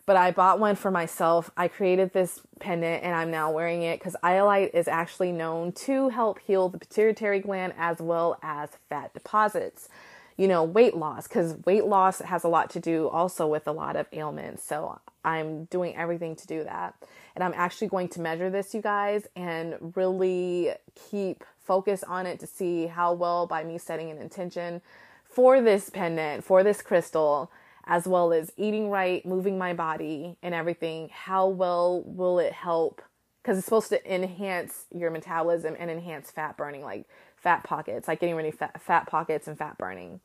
But 0.10 0.18
I 0.18 0.32
bought 0.32 0.60
one 0.60 0.76
for 0.76 0.90
myself. 0.90 1.52
I 1.56 1.68
created 1.68 2.14
this 2.14 2.42
pendant 2.60 3.04
and 3.04 3.14
I'm 3.14 3.30
now 3.30 3.52
wearing 3.52 3.84
it 3.84 4.00
because 4.00 4.16
iolite 4.24 4.74
is 4.74 4.88
actually 4.88 5.32
known 5.32 5.72
to 5.74 6.10
help 6.10 6.40
heal 6.40 6.68
the 6.68 6.80
pituitary 6.80 7.40
gland 7.40 7.76
as 7.78 8.00
well 8.00 8.40
as 8.42 8.72
fat 8.90 9.14
deposits 9.14 9.88
you 10.36 10.48
know, 10.48 10.64
weight 10.64 10.96
loss 10.96 11.28
because 11.28 11.58
weight 11.64 11.86
loss 11.86 12.22
has 12.22 12.44
a 12.44 12.48
lot 12.48 12.72
to 12.72 12.80
do 12.80 13.08
also 13.10 13.46
with 13.46 13.68
a 13.68 13.72
lot 13.72 13.96
of 13.96 14.08
ailments. 14.12 14.64
So 14.64 15.00
I'm 15.24 15.66
doing 15.66 15.96
everything 15.96 16.36
to 16.38 16.48
do 16.48 16.64
that. 16.64 16.96
And 17.36 17.44
I'm 17.44 17.54
actually 17.56 17.90
going 17.90 18.08
to 18.10 18.22
measure 18.22 18.50
this, 18.50 18.74
you 18.74 18.82
guys, 18.82 19.28
and 19.36 19.94
really 19.96 20.72
keep 21.12 21.44
focus 21.60 22.04
on 22.04 22.26
it 22.26 22.40
to 22.40 22.48
see 22.48 22.88
how 22.88 23.14
well 23.14 23.46
by 23.46 23.64
me 23.64 23.78
setting 23.78 24.10
an 24.10 24.18
intention 24.18 24.82
for 25.24 25.62
this 25.62 25.92
pendant, 25.92 26.44
for 26.44 26.64
this 26.64 26.82
crystal, 26.82 27.52
as 27.90 28.08
well 28.08 28.32
as 28.32 28.52
eating 28.56 28.90
right, 28.90 29.26
moving 29.26 29.58
my 29.58 29.74
body 29.74 30.38
and 30.44 30.54
everything, 30.54 31.10
how 31.12 31.48
well 31.48 32.04
will 32.06 32.38
it 32.38 32.54
help? 32.54 33.02
Because 33.42 33.58
it's 33.58 33.66
supposed 33.66 33.90
to 33.90 34.14
enhance 34.14 34.86
your 34.96 35.10
metabolism 35.10 35.76
and 35.78 35.90
enhance 35.90 36.30
fat 36.30 36.56
burning. 36.56 36.84
Like 36.84 37.08
fat 37.36 37.64
pockets, 37.64 38.08
like 38.08 38.20
getting 38.20 38.36
rid 38.36 38.46
of 38.46 38.54
fat, 38.54 38.80
fat 38.80 39.08
pockets 39.08 39.48
and 39.48 39.58
fat 39.58 39.76
burning. 39.80 40.20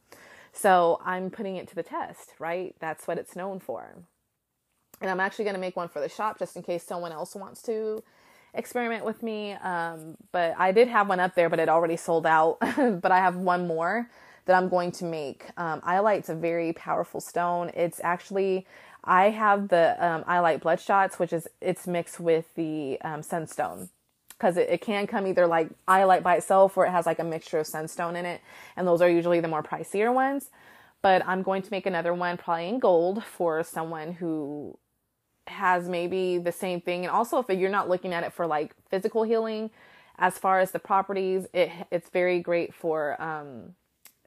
So 0.52 1.00
I'm 1.04 1.30
putting 1.30 1.56
it 1.56 1.66
to 1.68 1.74
the 1.74 1.82
test, 1.82 2.34
right? 2.38 2.76
That's 2.80 3.08
what 3.08 3.16
it's 3.16 3.34
known 3.34 3.60
for. 3.60 3.96
And 5.00 5.10
I'm 5.10 5.20
actually 5.20 5.46
going 5.46 5.54
to 5.54 5.60
make 5.60 5.74
one 5.74 5.88
for 5.88 6.00
the 6.00 6.08
shop 6.08 6.38
just 6.38 6.56
in 6.56 6.62
case 6.62 6.84
someone 6.84 7.12
else 7.12 7.34
wants 7.34 7.62
to 7.62 8.04
experiment 8.52 9.06
with 9.06 9.22
me. 9.22 9.52
Um, 9.54 10.18
but 10.32 10.54
I 10.58 10.70
did 10.70 10.88
have 10.88 11.08
one 11.08 11.18
up 11.18 11.34
there, 11.34 11.48
but 11.48 11.58
it 11.58 11.70
already 11.70 11.96
sold 11.96 12.26
out. 12.26 12.58
but 12.60 13.10
I 13.10 13.18
have 13.18 13.36
one 13.36 13.66
more 13.66 14.10
that 14.46 14.56
I'm 14.56 14.68
going 14.68 14.92
to 14.92 15.04
make. 15.04 15.46
Um, 15.56 15.80
Iolite's 15.82 16.28
a 16.28 16.34
very 16.34 16.72
powerful 16.72 17.20
stone. 17.20 17.70
It's 17.74 18.00
actually, 18.02 18.66
I 19.02 19.30
have 19.30 19.68
the 19.68 19.96
um, 20.04 20.24
Iolite 20.24 20.60
Bloodshots, 20.60 21.18
which 21.18 21.32
is, 21.32 21.48
it's 21.60 21.86
mixed 21.86 22.20
with 22.20 22.46
the 22.54 23.00
um, 23.02 23.22
Sunstone 23.22 23.88
because 24.30 24.56
it, 24.56 24.68
it 24.68 24.80
can 24.80 25.06
come 25.06 25.26
either 25.26 25.46
like 25.46 25.68
iolite 25.86 26.22
by 26.22 26.36
itself 26.36 26.76
or 26.76 26.86
it 26.86 26.90
has 26.90 27.06
like 27.06 27.18
a 27.18 27.24
mixture 27.24 27.60
of 27.60 27.66
sunstone 27.66 28.16
in 28.16 28.26
it. 28.26 28.40
And 28.76 28.86
those 28.86 29.00
are 29.00 29.08
usually 29.08 29.40
the 29.40 29.48
more 29.48 29.62
pricier 29.62 30.12
ones. 30.12 30.50
But 31.02 31.26
I'm 31.26 31.42
going 31.42 31.62
to 31.62 31.70
make 31.70 31.86
another 31.86 32.14
one 32.14 32.36
probably 32.36 32.68
in 32.68 32.78
gold 32.78 33.24
for 33.24 33.62
someone 33.62 34.12
who 34.12 34.78
has 35.46 35.88
maybe 35.88 36.38
the 36.38 36.52
same 36.52 36.80
thing. 36.80 37.04
And 37.04 37.10
also 37.10 37.38
if 37.38 37.48
you're 37.48 37.70
not 37.70 37.88
looking 37.88 38.12
at 38.12 38.24
it 38.24 38.32
for 38.32 38.46
like 38.46 38.74
physical 38.90 39.22
healing, 39.22 39.70
as 40.18 40.38
far 40.38 40.60
as 40.60 40.70
the 40.70 40.78
properties, 40.78 41.46
it 41.52 41.70
it's 41.90 42.08
very 42.08 42.40
great 42.40 42.72
for 42.74 43.20
um 43.20 43.74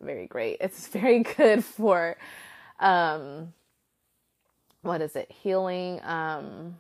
very 0.02 0.28
great. 0.28 0.58
It's 0.62 0.88
very 0.88 1.24
good 1.24 1.64
for 1.66 2.18
um 2.80 3.54
what 4.82 5.02
is 5.02 5.16
it? 5.16 5.32
Healing 5.32 6.02
um 6.04 6.78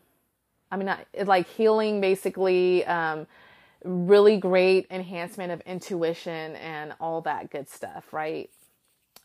I 0.71 0.77
mean, 0.77 0.93
like 1.25 1.47
healing 1.47 2.01
basically, 2.01 2.85
um, 2.85 3.27
really 3.83 4.37
great 4.37 4.87
enhancement 4.91 5.51
of 5.51 5.61
intuition 5.61 6.55
and 6.57 6.93
all 6.99 7.21
that 7.21 7.51
good 7.51 7.69
stuff, 7.69 8.13
right? 8.13 8.49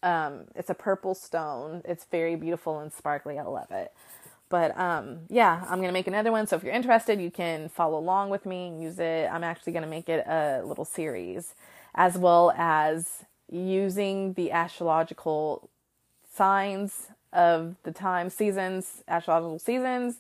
Um, 0.03 0.47
it's 0.57 0.71
a 0.71 0.75
purple 0.75 1.15
stone. 1.15 1.83
It's 1.85 2.05
very 2.07 2.37
beautiful 2.37 2.81
and 2.81 2.93
sparkly. 2.93 3.39
I 3.39 3.45
love 3.45 3.71
it. 3.71 3.93
But 4.49 4.79
um, 4.79 5.21
yeah, 5.31 5.65
I'm 5.69 5.81
gonna 5.81 5.93
make 5.93 6.09
another 6.09 6.33
one. 6.33 6.47
So 6.47 6.57
if 6.57 6.65
you're 6.65 6.75
interested, 6.75 7.21
you 7.21 7.31
can 7.31 7.69
follow 7.71 7.99
along 7.99 8.31
with 8.31 8.47
me 8.47 8.69
and 8.69 8.83
use 8.83 8.99
it. 8.99 9.29
I'm 9.33 9.45
actually 9.45 9.73
gonna 9.73 9.87
make 9.89 10.09
it 10.09 10.27
a 10.27 10.63
little 10.65 10.85
series, 10.85 11.55
as 11.95 12.19
well 12.19 12.53
as 12.57 13.25
using 13.53 14.33
the 14.33 14.51
astrological 14.51 15.69
signs 16.35 17.09
of 17.33 17.77
the 17.83 17.93
time, 17.93 18.31
seasons, 18.31 19.03
astrological 19.07 19.59
seasons, 19.59 20.17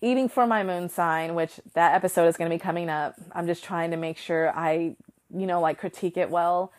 eating 0.00 0.28
for 0.28 0.46
my 0.46 0.62
moon 0.62 0.88
sign, 0.88 1.34
which 1.34 1.60
that 1.74 1.94
episode 1.94 2.26
is 2.26 2.36
going 2.36 2.50
to 2.50 2.54
be 2.54 2.60
coming 2.60 2.88
up. 2.88 3.14
I'm 3.32 3.46
just 3.46 3.64
trying 3.64 3.90
to 3.90 3.96
make 3.96 4.18
sure 4.18 4.52
I, 4.54 4.96
you 5.34 5.46
know, 5.46 5.60
like 5.60 5.78
critique 5.78 6.16
it 6.16 6.30
well, 6.30 6.72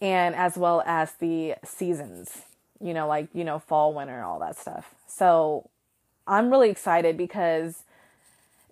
and 0.00 0.34
as 0.34 0.56
well 0.56 0.82
as 0.84 1.12
the 1.14 1.54
seasons, 1.64 2.42
you 2.80 2.92
know, 2.92 3.06
like, 3.06 3.28
you 3.32 3.44
know, 3.44 3.58
fall, 3.58 3.94
winter, 3.94 4.22
all 4.22 4.40
that 4.40 4.58
stuff. 4.58 4.94
So 5.06 5.70
I'm 6.26 6.50
really 6.50 6.70
excited 6.70 7.16
because 7.16 7.84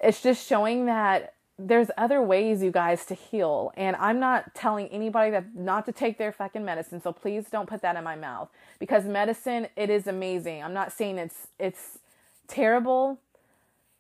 it's 0.03 0.23
just 0.23 0.47
showing 0.47 0.87
that 0.87 1.35
there's 1.59 1.91
other 1.99 2.23
ways, 2.23 2.63
you 2.63 2.71
guys, 2.71 3.05
to 3.07 3.15
heal. 3.15 3.73
And 3.77 3.97
I'm 3.97 4.21
not 4.21 4.55
telling 4.55 4.87
anybody 4.89 5.33
that 5.33 5.57
not 5.57 5.87
to 5.87 5.93
take 5.93 6.17
their 6.17 6.31
fucking 6.31 6.65
medicine. 6.65 7.03
So 7.03 7.13
please 7.13 7.47
don't 7.51 7.69
put 7.69 7.83
that 7.83 7.97
in 7.97 8.05
my 8.05 8.15
mouth 8.15 8.49
because 8.79 9.05
medicine, 9.05 9.67
it 9.77 9.91
is 9.91 10.07
amazing. 10.07 10.63
I'm 10.63 10.73
not 10.73 10.93
saying 10.93 11.19
it's, 11.19 11.49
it's 11.59 11.99
terrible 12.47 13.19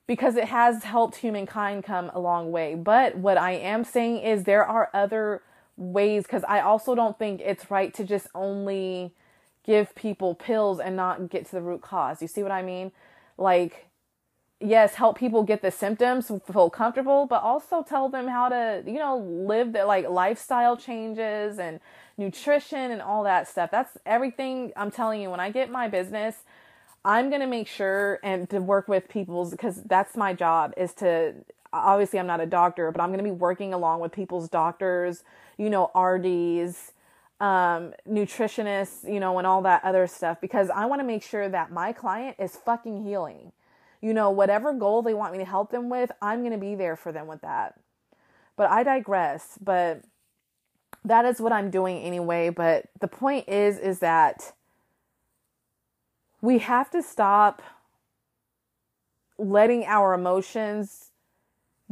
because 0.07 0.37
it 0.37 0.44
has 0.44 0.85
helped 0.85 1.16
humankind 1.16 1.83
come 1.83 2.11
a 2.14 2.21
long 2.21 2.53
way. 2.53 2.77
But 2.77 3.16
what 3.16 3.37
I 3.37 3.53
am 3.53 3.83
saying 3.83 4.18
is 4.18 4.44
there 4.44 4.64
are 4.64 4.88
other 4.94 5.42
ways 5.77 6.23
because 6.23 6.44
I 6.49 6.61
also 6.61 6.94
don't 6.94 7.18
think 7.18 7.40
it's 7.40 7.71
right 7.71 7.92
to 7.94 8.05
just 8.05 8.29
only 8.35 9.12
give 9.64 9.94
people 9.97 10.35
pills 10.35 10.79
and 10.81 10.97
not 10.97 11.29
get 11.29 11.44
to 11.47 11.53
the 11.53 11.61
root 11.61 11.83
cause. 11.83 12.23
You 12.23 12.29
see 12.29 12.42
what 12.42 12.53
I 12.53 12.62
mean? 12.62 12.92
Like, 13.37 13.88
yes, 14.61 14.94
help 14.94 15.18
people 15.18 15.42
get 15.42 15.62
the 15.62 15.71
symptoms, 15.71 16.31
feel 16.51 16.71
comfortable, 16.71 17.27
but 17.27 17.42
also 17.42 17.83
tell 17.83 18.09
them 18.09 18.27
how 18.29 18.49
to, 18.49 18.83
you 18.87 18.99
know, 18.99 19.16
live 19.18 19.73
their 19.73 19.85
like 19.85 20.09
lifestyle 20.09 20.77
changes 20.77 21.59
and 21.59 21.81
nutrition 22.16 22.90
and 22.90 23.01
all 23.01 23.23
that 23.25 23.47
stuff. 23.47 23.71
That's 23.71 23.97
everything 24.05 24.73
I'm 24.77 24.90
telling 24.90 25.23
you. 25.23 25.31
When 25.31 25.40
I 25.40 25.51
get 25.51 25.71
my 25.71 25.88
business, 25.88 26.37
I'm 27.05 27.29
going 27.29 27.40
to 27.40 27.47
make 27.47 27.68
sure 27.68 28.18
and 28.23 28.51
to 28.51 28.61
work 28.61 28.88
with 28.88 29.09
people's 29.09 29.53
because 29.53 29.83
that's 29.85 30.16
my 30.16 30.35
job 30.35 30.75
is 30.77 30.92
to 30.94 31.35
obviously 31.73 32.18
I'm 32.18 32.27
not 32.27 32.40
a 32.40 32.47
doctor, 32.47 32.90
but 32.90 33.01
I'm 33.01 33.11
going 33.11 33.18
to 33.18 33.25
be 33.25 33.31
working 33.31 33.73
along 33.73 34.01
with 34.01 34.11
people's 34.11 34.49
doctors, 34.49 35.23
you 35.57 35.71
know, 35.71 35.90
RDs, 35.94 36.92
um, 37.40 37.94
nutritionists, 38.09 39.11
you 39.11 39.21
know, 39.21 39.38
and 39.38 39.47
all 39.47 39.62
that 39.62 39.85
other 39.85 40.09
stuff 40.09 40.40
because 40.40 40.71
I 40.71 40.87
want 40.87 41.01
to 41.01 41.07
make 41.07 41.23
sure 41.23 41.49
that 41.49 41.71
my 41.71 41.92
client 41.92 42.37
is 42.40 42.57
fucking 42.57 43.05
healing. 43.05 43.53
You 44.01 44.15
know, 44.15 44.31
whatever 44.31 44.73
goal 44.73 45.03
they 45.03 45.15
want 45.15 45.33
me 45.33 45.39
to 45.39 45.45
help 45.45 45.71
them 45.71 45.89
with, 45.89 46.11
I'm 46.23 46.41
going 46.41 46.53
to 46.53 46.59
be 46.59 46.75
there 46.75 46.97
for 46.97 47.13
them 47.13 47.27
with 47.27 47.41
that. 47.43 47.81
But 48.57 48.71
I 48.71 48.83
digress, 48.83 49.59
but 49.61 50.03
that 51.05 51.25
is 51.25 51.41
what 51.41 51.53
I'm 51.53 51.71
doing 51.71 51.99
anyway, 51.99 52.51
but 52.51 52.87
the 53.01 53.09
point 53.09 53.49
is 53.49 53.79
is 53.79 54.01
that 54.01 54.53
we 56.41 56.59
have 56.59 56.91
to 56.91 57.03
stop 57.03 57.63
letting 59.39 59.85
our 59.85 60.15
emotions 60.15 61.11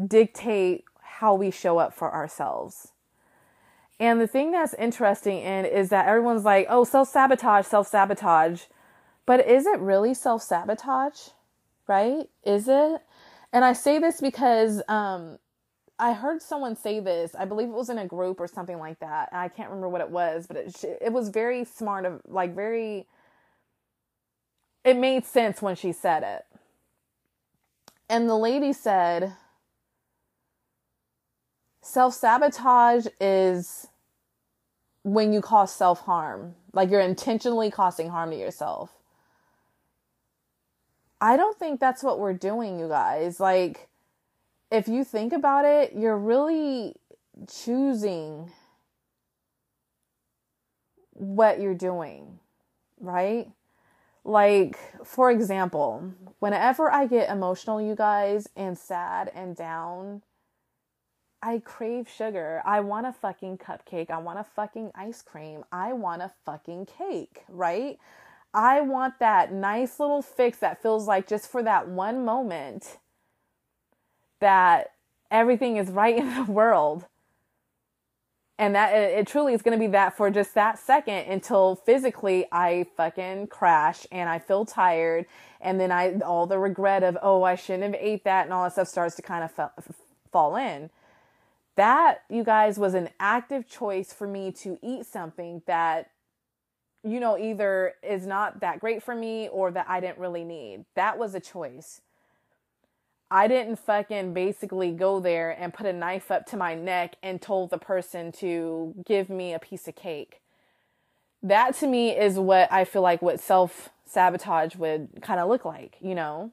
dictate 0.05 0.85
how 1.01 1.35
we 1.35 1.51
show 1.51 1.79
up 1.79 1.95
for 1.95 2.12
ourselves. 2.12 2.92
And 3.99 4.21
the 4.21 4.27
thing 4.27 4.53
that's 4.53 4.75
interesting 4.75 5.38
in 5.38 5.64
is 5.64 5.88
that 5.88 6.07
everyone's 6.07 6.45
like, 6.45 6.66
oh, 6.69 6.85
self 6.85 7.09
sabotage, 7.09 7.66
self 7.66 7.88
sabotage. 7.88 8.64
But 9.25 9.47
is 9.47 9.66
it 9.66 9.79
really 9.81 10.12
self 10.12 10.42
sabotage? 10.42 11.29
Right? 11.88 12.29
Is 12.44 12.68
it? 12.68 13.03
And 13.53 13.64
I 13.64 13.72
say 13.72 13.99
this 13.99 14.20
because 14.20 14.83
um, 14.88 15.38
I 15.99 16.12
heard 16.12 16.42
someone 16.42 16.77
say 16.77 17.01
this. 17.01 17.35
I 17.35 17.44
believe 17.44 17.68
it 17.68 17.75
was 17.75 17.90
in 17.90 17.99
a 17.99 18.07
group 18.07 18.40
or 18.40 18.49
something 18.49 18.79
like 18.79 19.01
that. 19.01 19.31
I 19.33 19.49
can't 19.49 19.70
remember 19.70 19.88
what 19.88 20.01
it 20.01 20.11
was, 20.11 20.46
but 20.46 20.57
it, 20.57 20.85
it 21.01 21.12
was 21.12 21.29
very 21.31 21.64
smart, 21.64 22.05
of 22.05 22.20
like 22.27 22.55
very 22.55 23.07
it 24.85 24.96
made 24.96 25.25
sense 25.25 25.61
when 25.61 25.75
she 25.75 25.92
said 25.92 26.22
it. 26.22 26.44
And 28.09 28.29
the 28.29 28.37
lady 28.37 28.72
said, 28.72 29.35
self 31.83 32.14
sabotage 32.14 33.07
is 33.20 33.88
when 35.03 35.33
you 35.33 35.40
cause 35.40 35.75
self 35.75 36.01
harm, 36.03 36.55
like 36.72 36.90
you're 36.90 37.01
intentionally 37.01 37.70
causing 37.70 38.11
harm 38.11 38.31
to 38.31 38.37
yourself. 38.37 38.95
I 41.26 41.36
don't 41.36 41.58
think 41.58 41.80
that's 41.80 42.04
what 42.04 42.20
we're 42.20 42.34
doing, 42.34 42.78
you 42.78 42.86
guys. 42.86 43.40
Like, 43.40 43.88
if 44.70 44.86
you 44.86 45.02
think 45.02 45.32
about 45.32 45.64
it, 45.64 45.92
you're 45.92 46.16
really 46.16 46.94
choosing 47.52 48.52
what 51.10 51.58
you're 51.58 51.74
doing, 51.74 52.38
right? 53.00 53.50
Like, 54.22 54.78
for 55.04 55.32
example, 55.32 56.12
whenever 56.38 56.92
I 56.92 57.08
get 57.08 57.28
emotional, 57.28 57.82
you 57.82 57.96
guys, 57.96 58.46
and 58.54 58.78
sad 58.78 59.32
and 59.34 59.56
down, 59.56 60.22
I 61.42 61.58
crave 61.58 62.08
sugar. 62.08 62.62
I 62.64 62.78
want 62.78 63.04
a 63.04 63.12
fucking 63.12 63.58
cupcake. 63.58 64.10
I 64.10 64.18
want 64.18 64.38
a 64.38 64.44
fucking 64.44 64.92
ice 64.94 65.22
cream. 65.22 65.64
I 65.72 65.92
want 65.92 66.22
a 66.22 66.30
fucking 66.44 66.86
cake, 66.86 67.42
right? 67.48 67.98
I 68.54 68.80
want 68.80 69.18
that 69.18 69.52
nice 69.52 70.00
little 70.00 70.22
fix 70.22 70.59
that 70.59 70.80
feels 70.82 71.06
like 71.06 71.26
just 71.26 71.50
for 71.50 71.62
that 71.62 71.88
one 71.88 72.24
moment 72.24 72.98
that 74.40 74.92
everything 75.30 75.76
is 75.76 75.90
right 75.90 76.16
in 76.16 76.35
the 76.35 76.50
world. 76.50 77.06
And 78.59 78.74
that 78.74 78.94
it, 78.94 79.18
it 79.18 79.26
truly 79.26 79.52
is 79.52 79.61
going 79.61 79.78
to 79.78 79.85
be 79.85 79.90
that 79.92 80.16
for 80.16 80.30
just 80.30 80.54
that 80.54 80.78
second 80.78 81.30
until 81.30 81.76
physically 81.76 82.46
I 82.50 82.87
fucking 82.96 83.48
crash 83.48 84.06
and 84.11 84.30
I 84.30 84.38
feel 84.38 84.64
tired. 84.64 85.26
And 85.61 85.78
then 85.78 85.92
I, 85.92 86.18
all 86.20 86.46
the 86.46 86.59
regret 86.59 87.02
of, 87.02 87.18
oh, 87.20 87.42
I 87.42 87.54
shouldn't 87.54 87.82
have 87.82 88.02
ate 88.02 88.24
that 88.24 88.44
and 88.46 88.54
all 88.54 88.64
that 88.64 88.72
stuff 88.72 88.88
starts 88.88 89.14
to 89.16 89.22
kind 89.22 89.44
of 89.44 89.74
fall 90.32 90.56
in. 90.56 90.88
That, 91.74 92.22
you 92.30 92.44
guys, 92.44 92.78
was 92.78 92.94
an 92.94 93.11
active 93.20 93.68
choice 93.68 94.11
for 94.11 94.26
me 94.26 94.50
to 94.52 94.78
eat 94.82 95.04
something 95.04 95.61
that 95.66 96.11
you 97.07 97.21
know, 97.21 97.38
either 97.38 97.95
is 98.03 98.27
not 98.27 98.61
that 98.61 98.81
great 98.81 99.03
for 99.03 99.14
me 99.14 99.49
or 99.49 99.71
that 99.71 99.87
I 99.88 100.01
didn't 100.01 100.19
really 100.19 100.45
need. 100.45 100.85
That 100.95 101.19
was 101.19 101.35
a 101.35 101.40
choice. 101.40 102.01
I 103.31 103.49
didn't 103.49 103.77
fucking 103.77 104.35
basically 104.35 104.92
go 104.92 105.19
there 105.21 105.51
and 105.51 105.75
put 105.75 105.87
a 105.87 105.92
knife 105.92 106.31
up 106.31 106.47
to 106.47 106.57
my 106.57 106.75
neck 106.75 107.16
and 107.23 107.40
told 107.40 107.71
the 107.71 107.79
person 107.79 108.31
to 108.33 108.95
give 109.05 109.29
me 109.29 109.53
a 109.53 109.59
piece 109.59 109.88
of 109.88 109.97
cake. 109.97 110.40
That 111.42 111.75
to 111.77 111.87
me 111.87 112.16
is 112.16 112.38
what 112.38 112.73
I 112.73 112.85
feel 112.85 113.03
like 113.03 113.23
what 113.23 113.40
self 113.40 113.90
sabotage 114.05 114.77
would 114.77 115.09
kind 115.23 115.40
of 115.40 115.49
look 115.49 115.64
like, 115.64 115.97
you 116.01 116.14
know? 116.14 116.53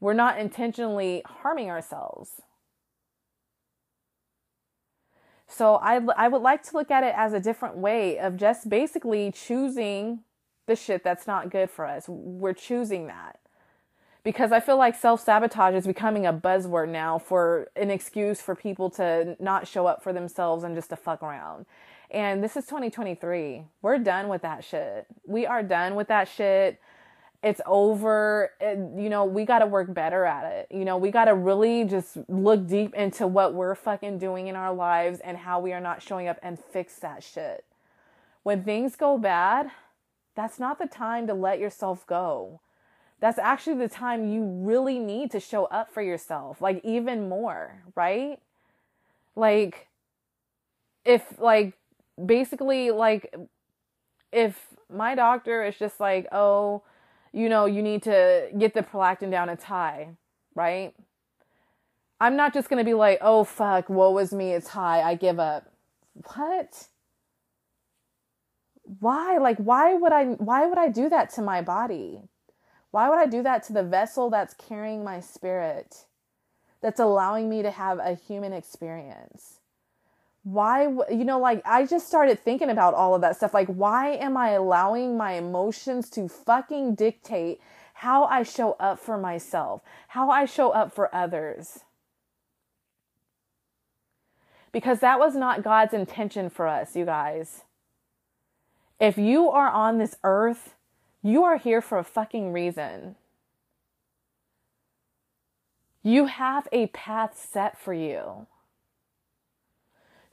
We're 0.00 0.14
not 0.14 0.38
intentionally 0.38 1.22
harming 1.24 1.70
ourselves. 1.70 2.42
So 5.48 5.76
I, 5.76 6.00
I 6.16 6.28
would 6.28 6.42
like 6.42 6.62
to 6.64 6.76
look 6.76 6.90
at 6.90 7.04
it 7.04 7.14
as 7.16 7.32
a 7.32 7.40
different 7.40 7.76
way 7.76 8.18
of 8.18 8.36
just 8.36 8.68
basically 8.68 9.30
choosing 9.30 10.20
the 10.66 10.76
shit 10.76 11.04
that's 11.04 11.26
not 11.26 11.50
good 11.50 11.70
for 11.70 11.86
us. 11.86 12.06
We're 12.08 12.52
choosing 12.52 13.06
that. 13.06 13.38
Because 14.24 14.50
I 14.50 14.58
feel 14.58 14.76
like 14.76 14.96
self 14.96 15.20
sabotage 15.20 15.74
is 15.74 15.86
becoming 15.86 16.26
a 16.26 16.32
buzzword 16.32 16.88
now 16.88 17.16
for 17.16 17.68
an 17.76 17.90
excuse 17.90 18.42
for 18.42 18.56
people 18.56 18.90
to 18.90 19.36
not 19.38 19.68
show 19.68 19.86
up 19.86 20.02
for 20.02 20.12
themselves 20.12 20.64
and 20.64 20.74
just 20.74 20.90
to 20.90 20.96
fuck 20.96 21.22
around. 21.22 21.64
And 22.10 22.42
this 22.42 22.56
is 22.56 22.64
2023. 22.64 23.66
We're 23.82 23.98
done 23.98 24.28
with 24.28 24.42
that 24.42 24.64
shit. 24.64 25.06
We 25.26 25.46
are 25.46 25.62
done 25.62 25.94
with 25.94 26.08
that 26.08 26.28
shit 26.28 26.80
it's 27.46 27.60
over. 27.64 28.50
You 28.60 29.08
know, 29.08 29.24
we 29.24 29.44
got 29.44 29.60
to 29.60 29.66
work 29.66 29.94
better 29.94 30.24
at 30.24 30.52
it. 30.52 30.66
You 30.76 30.84
know, 30.84 30.96
we 30.96 31.12
got 31.12 31.26
to 31.26 31.34
really 31.34 31.84
just 31.84 32.16
look 32.28 32.66
deep 32.66 32.92
into 32.94 33.28
what 33.28 33.54
we're 33.54 33.76
fucking 33.76 34.18
doing 34.18 34.48
in 34.48 34.56
our 34.56 34.74
lives 34.74 35.20
and 35.20 35.38
how 35.38 35.60
we 35.60 35.72
are 35.72 35.80
not 35.80 36.02
showing 36.02 36.26
up 36.26 36.40
and 36.42 36.58
fix 36.58 36.96
that 36.96 37.22
shit. 37.22 37.64
When 38.42 38.64
things 38.64 38.96
go 38.96 39.16
bad, 39.16 39.70
that's 40.34 40.58
not 40.58 40.80
the 40.80 40.88
time 40.88 41.28
to 41.28 41.34
let 41.34 41.60
yourself 41.60 42.04
go. 42.08 42.60
That's 43.20 43.38
actually 43.38 43.78
the 43.78 43.88
time 43.88 44.28
you 44.28 44.42
really 44.42 44.98
need 44.98 45.30
to 45.30 45.38
show 45.38 45.66
up 45.66 45.88
for 45.92 46.02
yourself, 46.02 46.60
like 46.60 46.80
even 46.84 47.28
more, 47.28 47.80
right? 47.94 48.40
Like, 49.36 49.86
if, 51.04 51.38
like, 51.38 51.74
basically, 52.24 52.90
like, 52.90 53.32
if 54.32 54.66
my 54.92 55.14
doctor 55.14 55.64
is 55.64 55.76
just 55.78 56.00
like, 56.00 56.26
oh, 56.32 56.82
you 57.36 57.50
know, 57.50 57.66
you 57.66 57.82
need 57.82 58.02
to 58.04 58.48
get 58.56 58.72
the 58.72 58.80
prolactin 58.82 59.30
down, 59.30 59.50
it's 59.50 59.64
high, 59.64 60.08
right? 60.54 60.94
I'm 62.18 62.34
not 62.34 62.54
just 62.54 62.70
going 62.70 62.78
to 62.78 62.84
be 62.84 62.94
like, 62.94 63.18
oh, 63.20 63.44
fuck, 63.44 63.90
woe 63.90 64.16
is 64.16 64.32
me, 64.32 64.54
it's 64.54 64.68
high, 64.68 65.02
I 65.02 65.16
give 65.16 65.38
up. 65.38 65.70
What? 66.34 66.88
Why? 69.00 69.36
Like, 69.36 69.58
why 69.58 69.92
would 69.92 70.12
I, 70.12 70.24
why 70.24 70.66
would 70.66 70.78
I 70.78 70.88
do 70.88 71.10
that 71.10 71.28
to 71.34 71.42
my 71.42 71.60
body? 71.60 72.22
Why 72.90 73.10
would 73.10 73.18
I 73.18 73.26
do 73.26 73.42
that 73.42 73.62
to 73.64 73.74
the 73.74 73.82
vessel 73.82 74.30
that's 74.30 74.54
carrying 74.54 75.04
my 75.04 75.20
spirit, 75.20 76.06
that's 76.80 77.00
allowing 77.00 77.50
me 77.50 77.60
to 77.60 77.70
have 77.70 77.98
a 77.98 78.14
human 78.14 78.54
experience? 78.54 79.55
Why 80.46 80.84
you 81.10 81.24
know 81.24 81.40
like 81.40 81.60
i 81.64 81.84
just 81.84 82.06
started 82.06 82.38
thinking 82.38 82.70
about 82.70 82.94
all 82.94 83.16
of 83.16 83.20
that 83.20 83.34
stuff. 83.34 83.52
Like 83.52 83.66
why 83.66 84.10
am 84.10 84.36
i 84.36 84.50
allowing 84.50 85.16
my 85.16 85.32
emotions 85.32 86.08
to 86.10 86.28
fucking 86.28 86.94
dictate 86.94 87.60
how 87.94 88.26
i 88.26 88.44
show 88.44 88.76
up 88.78 89.00
for 89.00 89.18
myself 89.18 89.82
how 90.08 90.30
i 90.30 90.44
show 90.44 90.70
up 90.70 90.94
for 90.94 91.12
others? 91.12 91.80
Because 94.70 95.00
that 95.00 95.18
was 95.18 95.34
not 95.34 95.64
god's 95.64 95.92
intention 95.92 96.48
for 96.48 96.68
us 96.68 96.94
you 96.94 97.04
guys. 97.04 97.64
If 99.00 99.18
you 99.18 99.50
are 99.50 99.68
on 99.68 99.98
this 99.98 100.14
earth 100.22 100.74
you 101.22 101.42
are 101.42 101.58
here 101.58 101.80
for 101.80 101.98
a 101.98 102.04
fucking 102.04 102.52
reason. 102.52 103.16
You 106.04 106.26
have 106.26 106.68
a 106.70 106.86
path 106.86 107.36
set 107.36 107.80
for 107.80 107.92
you 107.92 108.46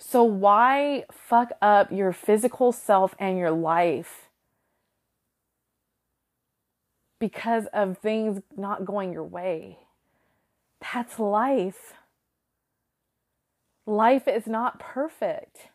so 0.06 0.22
why 0.24 1.06
fuck 1.12 1.54
up 1.62 1.92
your 1.92 2.12
physical 2.12 2.74
self 2.74 3.16
and 3.20 3.38
your 3.38 3.52
life 3.52 4.28
because 7.20 7.68
of 7.68 7.98
things 7.98 8.42
not 8.58 8.84
going 8.84 9.14
your 9.14 9.24
way? 9.24 9.78
That's 10.82 11.20
life. 11.20 11.94
Life 13.88 14.28
is 14.28 14.46
not 14.46 14.78
perfect. 14.78 15.70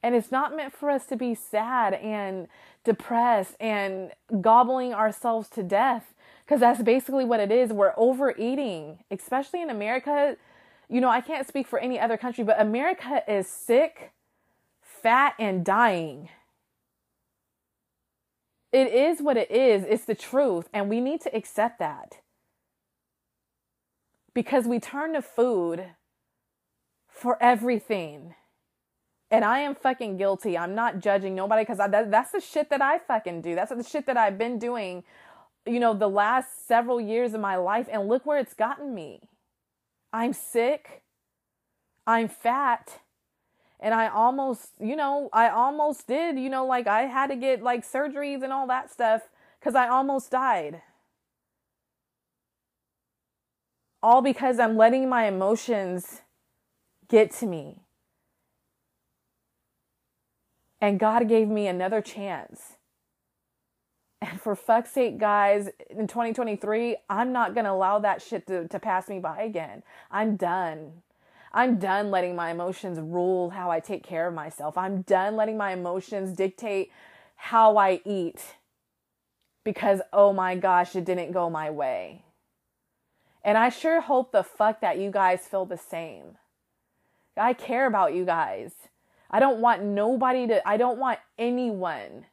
And 0.00 0.14
it's 0.14 0.30
not 0.30 0.56
meant 0.56 0.72
for 0.72 0.88
us 0.88 1.04
to 1.06 1.16
be 1.16 1.34
sad 1.34 1.94
and 1.94 2.46
depressed 2.84 3.56
and 3.58 4.12
gobbling 4.40 4.94
ourselves 4.94 5.48
to 5.50 5.64
death 5.64 6.14
because 6.44 6.60
that's 6.60 6.82
basically 6.82 7.24
what 7.24 7.40
it 7.40 7.50
is. 7.50 7.72
We're 7.72 7.94
overeating, 7.96 9.00
especially 9.10 9.62
in 9.62 9.68
America 9.68 10.36
you 10.88 11.00
know, 11.00 11.08
I 11.08 11.20
can't 11.20 11.46
speak 11.46 11.66
for 11.66 11.78
any 11.78 11.98
other 11.98 12.16
country, 12.16 12.44
but 12.44 12.60
America 12.60 13.22
is 13.26 13.46
sick, 13.46 14.12
fat, 14.80 15.34
and 15.38 15.64
dying. 15.64 16.28
It 18.72 18.92
is 18.92 19.20
what 19.20 19.36
it 19.36 19.50
is. 19.50 19.84
It's 19.86 20.06
the 20.06 20.14
truth. 20.14 20.68
And 20.72 20.88
we 20.88 21.00
need 21.00 21.20
to 21.22 21.36
accept 21.36 21.78
that. 21.78 22.18
Because 24.34 24.66
we 24.66 24.80
turn 24.80 25.12
to 25.12 25.22
food 25.22 25.84
for 27.06 27.42
everything. 27.42 28.34
And 29.30 29.44
I 29.44 29.60
am 29.60 29.74
fucking 29.74 30.16
guilty. 30.16 30.56
I'm 30.56 30.74
not 30.74 31.00
judging 31.00 31.34
nobody 31.34 31.62
because 31.62 31.78
that, 31.78 32.10
that's 32.10 32.32
the 32.32 32.40
shit 32.40 32.70
that 32.70 32.80
I 32.80 32.98
fucking 32.98 33.42
do. 33.42 33.54
That's 33.54 33.74
the 33.74 33.82
shit 33.82 34.06
that 34.06 34.16
I've 34.16 34.38
been 34.38 34.58
doing, 34.58 35.04
you 35.66 35.80
know, 35.80 35.92
the 35.94 36.08
last 36.08 36.66
several 36.66 37.00
years 37.00 37.34
of 37.34 37.40
my 37.40 37.56
life. 37.56 37.88
And 37.90 38.08
look 38.08 38.24
where 38.24 38.38
it's 38.38 38.54
gotten 38.54 38.94
me. 38.94 39.28
I'm 40.12 40.32
sick, 40.32 41.02
I'm 42.06 42.28
fat, 42.28 43.00
and 43.80 43.94
I 43.94 44.08
almost, 44.08 44.70
you 44.78 44.94
know, 44.94 45.28
I 45.32 45.48
almost 45.48 46.06
did, 46.06 46.38
you 46.38 46.48
know, 46.48 46.66
like 46.66 46.86
I 46.86 47.02
had 47.02 47.28
to 47.28 47.36
get 47.36 47.62
like 47.62 47.84
surgeries 47.84 48.42
and 48.42 48.52
all 48.52 48.66
that 48.68 48.92
stuff 48.92 49.22
because 49.58 49.74
I 49.74 49.88
almost 49.88 50.30
died. 50.30 50.82
All 54.02 54.22
because 54.22 54.58
I'm 54.58 54.76
letting 54.76 55.08
my 55.08 55.26
emotions 55.26 56.22
get 57.08 57.30
to 57.32 57.46
me. 57.46 57.80
And 60.80 60.98
God 60.98 61.28
gave 61.28 61.48
me 61.48 61.66
another 61.68 62.00
chance. 62.00 62.76
And 64.22 64.40
for 64.40 64.54
fuck's 64.54 64.92
sake, 64.92 65.18
guys, 65.18 65.68
in 65.90 66.06
2023, 66.06 66.96
I'm 67.10 67.32
not 67.32 67.54
going 67.54 67.64
to 67.64 67.72
allow 67.72 67.98
that 67.98 68.22
shit 68.22 68.46
to, 68.46 68.66
to 68.68 68.78
pass 68.78 69.08
me 69.08 69.18
by 69.18 69.42
again. 69.42 69.82
I'm 70.10 70.36
done. 70.36 71.02
I'm 71.52 71.78
done 71.78 72.10
letting 72.10 72.34
my 72.34 72.50
emotions 72.50 72.98
rule 72.98 73.50
how 73.50 73.70
I 73.70 73.80
take 73.80 74.02
care 74.02 74.28
of 74.28 74.34
myself. 74.34 74.78
I'm 74.78 75.02
done 75.02 75.36
letting 75.36 75.58
my 75.58 75.72
emotions 75.72 76.34
dictate 76.34 76.90
how 77.36 77.76
I 77.76 78.00
eat 78.06 78.40
because, 79.62 80.00
oh 80.14 80.32
my 80.32 80.56
gosh, 80.56 80.96
it 80.96 81.04
didn't 81.04 81.32
go 81.32 81.50
my 81.50 81.68
way. 81.68 82.24
And 83.44 83.58
I 83.58 83.68
sure 83.68 84.00
hope 84.00 84.32
the 84.32 84.44
fuck 84.44 84.80
that 84.80 84.98
you 84.98 85.10
guys 85.10 85.40
feel 85.40 85.66
the 85.66 85.76
same. 85.76 86.38
I 87.36 87.52
care 87.52 87.86
about 87.86 88.14
you 88.14 88.24
guys. 88.24 88.72
I 89.30 89.40
don't 89.40 89.60
want 89.60 89.82
nobody 89.82 90.46
to, 90.46 90.66
I 90.66 90.76
don't 90.76 90.98
want 90.98 91.18
anyone 91.38 92.26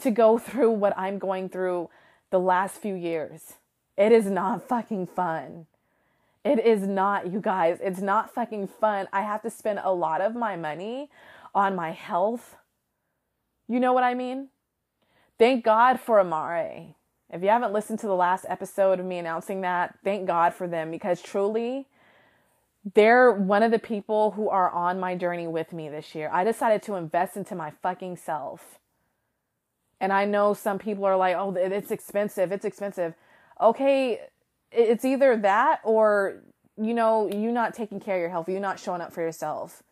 to 0.00 0.10
go 0.10 0.38
through 0.38 0.70
what 0.72 0.96
I'm 0.96 1.18
going 1.18 1.48
through 1.48 1.90
the 2.30 2.40
last 2.40 2.76
few 2.76 2.94
years. 2.94 3.54
It 3.96 4.12
is 4.12 4.26
not 4.26 4.66
fucking 4.68 5.08
fun. 5.08 5.66
It 6.44 6.58
is 6.64 6.86
not, 6.86 7.30
you 7.30 7.40
guys, 7.40 7.78
it's 7.82 8.00
not 8.00 8.34
fucking 8.34 8.68
fun. 8.68 9.08
I 9.12 9.22
have 9.22 9.42
to 9.42 9.50
spend 9.50 9.80
a 9.82 9.92
lot 9.92 10.20
of 10.20 10.34
my 10.34 10.56
money 10.56 11.10
on 11.54 11.76
my 11.76 11.90
health. 11.90 12.56
You 13.68 13.78
know 13.78 13.92
what 13.92 14.04
I 14.04 14.14
mean? 14.14 14.48
Thank 15.38 15.64
God 15.64 16.00
for 16.00 16.18
Amare. 16.18 16.94
If 17.32 17.42
you 17.42 17.48
haven't 17.48 17.72
listened 17.72 17.98
to 18.00 18.06
the 18.06 18.14
last 18.14 18.44
episode 18.48 18.98
of 18.98 19.06
me 19.06 19.18
announcing 19.18 19.60
that, 19.60 19.98
thank 20.02 20.26
God 20.26 20.54
for 20.54 20.66
them 20.66 20.90
because 20.90 21.22
truly, 21.22 21.86
they're 22.94 23.32
one 23.32 23.62
of 23.62 23.70
the 23.70 23.78
people 23.78 24.32
who 24.32 24.48
are 24.48 24.70
on 24.70 24.98
my 24.98 25.14
journey 25.14 25.46
with 25.46 25.72
me 25.72 25.88
this 25.88 26.14
year. 26.14 26.30
I 26.32 26.44
decided 26.44 26.82
to 26.84 26.94
invest 26.94 27.36
into 27.36 27.54
my 27.54 27.72
fucking 27.82 28.16
self. 28.16 28.78
And 30.00 30.12
I 30.12 30.24
know 30.26 30.54
some 30.54 30.78
people 30.78 31.04
are 31.06 31.16
like, 31.16 31.36
oh, 31.36 31.54
it's 31.56 31.90
expensive. 31.90 32.52
It's 32.52 32.64
expensive. 32.64 33.14
Okay, 33.60 34.20
it's 34.72 35.04
either 35.04 35.36
that 35.38 35.80
or, 35.84 36.42
you 36.80 36.94
know, 36.94 37.28
you 37.30 37.52
not 37.52 37.74
taking 37.74 38.00
care 38.00 38.16
of 38.16 38.20
your 38.20 38.30
health, 38.30 38.48
you 38.48 38.60
not 38.60 38.80
showing 38.80 39.02
up 39.02 39.12
for 39.12 39.22
yourself. 39.22 39.82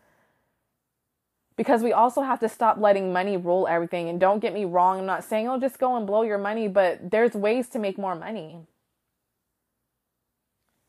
because 1.57 1.83
we 1.83 1.92
also 1.92 2.23
have 2.23 2.40
to 2.40 2.49
stop 2.49 2.79
letting 2.79 3.12
money 3.12 3.37
rule 3.37 3.66
everything. 3.68 4.09
And 4.09 4.21
don't 4.21 4.40
get 4.40 4.55
me 4.55 4.64
wrong, 4.64 5.01
I'm 5.01 5.07
not 5.07 5.25
saying, 5.25 5.49
oh, 5.49 5.61
just 5.61 5.79
go 5.79 5.97
and 5.97 6.07
blow 6.07 6.23
your 6.23 6.38
money, 6.38 6.68
but 6.68 7.11
there's 7.11 7.35
ways 7.35 7.68
to 7.71 7.81
make 7.81 7.99
more 7.99 8.14
money. 8.14 8.61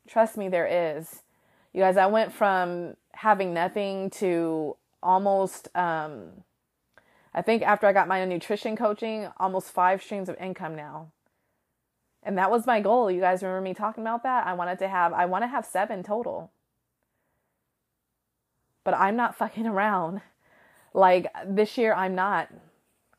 Trust 0.08 0.36
me, 0.36 0.48
there 0.48 0.98
is. 0.98 1.22
You 1.72 1.82
guys, 1.82 1.96
I 1.96 2.06
went 2.06 2.32
from 2.32 2.96
having 3.12 3.52
nothing 3.52 4.10
to 4.10 4.76
almost, 5.02 5.68
um, 5.74 6.44
I 7.32 7.42
think 7.42 7.62
after 7.62 7.86
I 7.86 7.92
got 7.92 8.08
my 8.08 8.24
nutrition 8.24 8.76
coaching, 8.76 9.28
almost 9.38 9.70
five 9.70 10.02
streams 10.02 10.28
of 10.28 10.36
income 10.38 10.74
now. 10.74 11.12
And 12.22 12.36
that 12.36 12.50
was 12.50 12.66
my 12.66 12.80
goal. 12.80 13.10
You 13.10 13.20
guys 13.20 13.42
remember 13.42 13.62
me 13.62 13.74
talking 13.74 14.02
about 14.02 14.24
that? 14.24 14.46
I 14.46 14.52
wanted 14.54 14.78
to 14.80 14.88
have, 14.88 15.12
I 15.12 15.26
want 15.26 15.42
to 15.44 15.48
have 15.48 15.64
seven 15.64 16.02
total. 16.02 16.50
But 18.84 18.94
I'm 18.94 19.16
not 19.16 19.36
fucking 19.36 19.66
around. 19.66 20.20
Like 20.92 21.28
this 21.46 21.78
year, 21.78 21.94
I'm 21.94 22.14
not. 22.14 22.48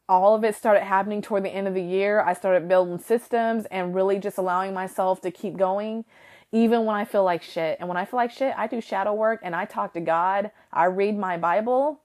All 0.10 0.36
of 0.36 0.44
it 0.44 0.56
started 0.56 0.84
happening 0.84 1.22
toward 1.22 1.44
the 1.44 1.50
end 1.50 1.70
of 1.70 1.74
the 1.74 1.82
year. 1.82 2.22
I 2.22 2.34
started 2.34 2.68
building 2.68 3.00
systems 3.00 3.66
and 3.72 3.96
really 3.96 4.20
just 4.20 4.38
allowing 4.38 4.74
myself 4.74 5.22
to 5.22 5.32
keep 5.32 5.56
going, 5.56 6.04
even 6.52 6.84
when 6.84 6.98
I 6.98 7.06
feel 7.06 7.24
like 7.24 7.42
shit. 7.42 7.78
And 7.80 7.88
when 7.88 7.98
I 7.98 8.04
feel 8.04 8.18
like 8.18 8.32
shit, 8.32 8.54
I 8.58 8.68
do 8.68 8.82
shadow 8.82 9.14
work 9.14 9.40
and 9.42 9.56
I 9.56 9.64
talk 9.64 9.94
to 9.94 10.02
God. 10.02 10.52
I 10.74 10.86
read 10.86 11.18
my 11.18 11.38
Bible. 11.38 12.01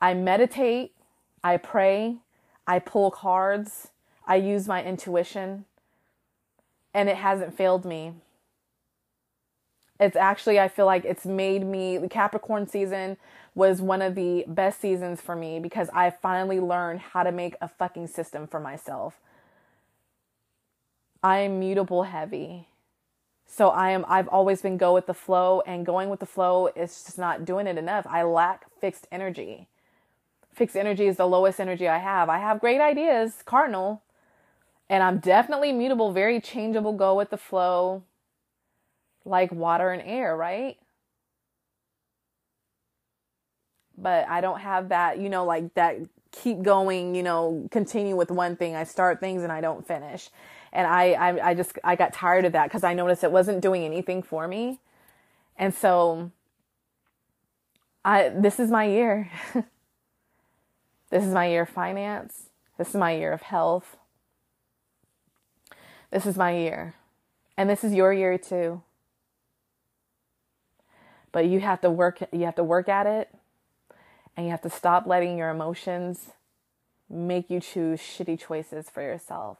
I 0.00 0.14
meditate. 0.14 0.92
I 1.42 1.56
pray. 1.56 2.16
I 2.66 2.78
pull 2.78 3.10
cards. 3.10 3.88
I 4.26 4.36
use 4.36 4.68
my 4.68 4.82
intuition. 4.84 5.64
And 6.94 7.08
it 7.08 7.16
hasn't 7.16 7.56
failed 7.56 7.84
me 7.84 8.14
it's 10.00 10.16
actually 10.16 10.58
i 10.58 10.68
feel 10.68 10.86
like 10.86 11.04
it's 11.04 11.26
made 11.26 11.64
me 11.64 11.98
the 11.98 12.08
capricorn 12.08 12.66
season 12.66 13.16
was 13.54 13.80
one 13.80 14.02
of 14.02 14.14
the 14.14 14.44
best 14.46 14.80
seasons 14.80 15.20
for 15.20 15.34
me 15.34 15.58
because 15.58 15.88
i 15.92 16.10
finally 16.10 16.60
learned 16.60 17.00
how 17.00 17.22
to 17.22 17.32
make 17.32 17.54
a 17.60 17.68
fucking 17.68 18.06
system 18.06 18.46
for 18.46 18.60
myself 18.60 19.20
i 21.22 21.38
am 21.38 21.58
mutable 21.58 22.04
heavy 22.04 22.68
so 23.46 23.68
i 23.70 23.90
am 23.90 24.04
i've 24.08 24.28
always 24.28 24.62
been 24.62 24.76
go 24.76 24.94
with 24.94 25.06
the 25.06 25.14
flow 25.14 25.62
and 25.66 25.84
going 25.84 26.08
with 26.08 26.20
the 26.20 26.26
flow 26.26 26.68
is 26.68 27.02
just 27.04 27.18
not 27.18 27.44
doing 27.44 27.66
it 27.66 27.76
enough 27.76 28.06
i 28.08 28.22
lack 28.22 28.66
fixed 28.80 29.06
energy 29.10 29.66
fixed 30.54 30.76
energy 30.76 31.06
is 31.06 31.16
the 31.16 31.26
lowest 31.26 31.60
energy 31.60 31.88
i 31.88 31.98
have 31.98 32.28
i 32.28 32.38
have 32.38 32.60
great 32.60 32.80
ideas 32.80 33.42
cardinal 33.44 34.02
and 34.90 35.02
i'm 35.02 35.18
definitely 35.18 35.72
mutable 35.72 36.12
very 36.12 36.40
changeable 36.40 36.92
go 36.92 37.14
with 37.14 37.30
the 37.30 37.36
flow 37.36 38.02
like 39.28 39.52
water 39.52 39.90
and 39.90 40.02
air, 40.04 40.36
right? 40.36 40.76
But 43.96 44.28
I 44.28 44.40
don't 44.40 44.60
have 44.60 44.88
that, 44.88 45.18
you 45.18 45.28
know, 45.28 45.44
like 45.44 45.74
that 45.74 45.98
keep 46.30 46.62
going, 46.62 47.14
you 47.14 47.22
know, 47.22 47.68
continue 47.70 48.16
with 48.16 48.30
one 48.30 48.56
thing. 48.56 48.74
I 48.74 48.84
start 48.84 49.20
things 49.20 49.42
and 49.42 49.52
I 49.52 49.60
don't 49.60 49.86
finish. 49.86 50.30
And 50.72 50.86
I, 50.86 51.12
I, 51.12 51.50
I 51.50 51.54
just, 51.54 51.78
I 51.82 51.96
got 51.96 52.12
tired 52.12 52.44
of 52.44 52.52
that 52.52 52.64
because 52.64 52.84
I 52.84 52.94
noticed 52.94 53.24
it 53.24 53.32
wasn't 53.32 53.60
doing 53.60 53.84
anything 53.84 54.22
for 54.22 54.46
me. 54.46 54.80
And 55.56 55.74
so 55.74 56.30
I, 58.04 58.28
this 58.28 58.60
is 58.60 58.70
my 58.70 58.84
year. 58.84 59.30
this 61.10 61.24
is 61.24 61.32
my 61.32 61.46
year 61.46 61.62
of 61.62 61.68
finance. 61.68 62.48
This 62.76 62.88
is 62.90 62.94
my 62.94 63.12
year 63.12 63.32
of 63.32 63.42
health. 63.42 63.96
This 66.10 66.26
is 66.26 66.36
my 66.36 66.56
year. 66.56 66.94
And 67.56 67.68
this 67.68 67.82
is 67.82 67.92
your 67.94 68.12
year 68.12 68.38
too 68.38 68.82
but 71.32 71.46
you 71.46 71.60
have 71.60 71.80
to 71.80 71.90
work 71.90 72.18
you 72.32 72.44
have 72.44 72.54
to 72.56 72.64
work 72.64 72.88
at 72.88 73.06
it 73.06 73.28
and 74.36 74.46
you 74.46 74.50
have 74.50 74.62
to 74.62 74.70
stop 74.70 75.06
letting 75.06 75.36
your 75.36 75.50
emotions 75.50 76.30
make 77.08 77.50
you 77.50 77.60
choose 77.60 78.00
shitty 78.00 78.38
choices 78.38 78.88
for 78.90 79.02
yourself 79.02 79.58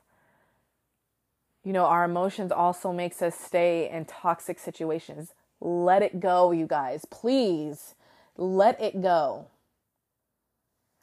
you 1.65 1.73
know 1.73 1.85
our 1.85 2.05
emotions 2.05 2.53
also 2.53 2.93
makes 2.93 3.23
us 3.23 3.35
stay 3.35 3.89
in 3.91 4.05
toxic 4.05 4.59
situations 4.59 5.35
let 5.61 6.03
it 6.03 6.21
go 6.21 6.53
you 6.53 6.67
guys 6.67 7.05
please 7.11 7.95
let 8.37 8.81
it 8.81 9.01
go 9.03 9.47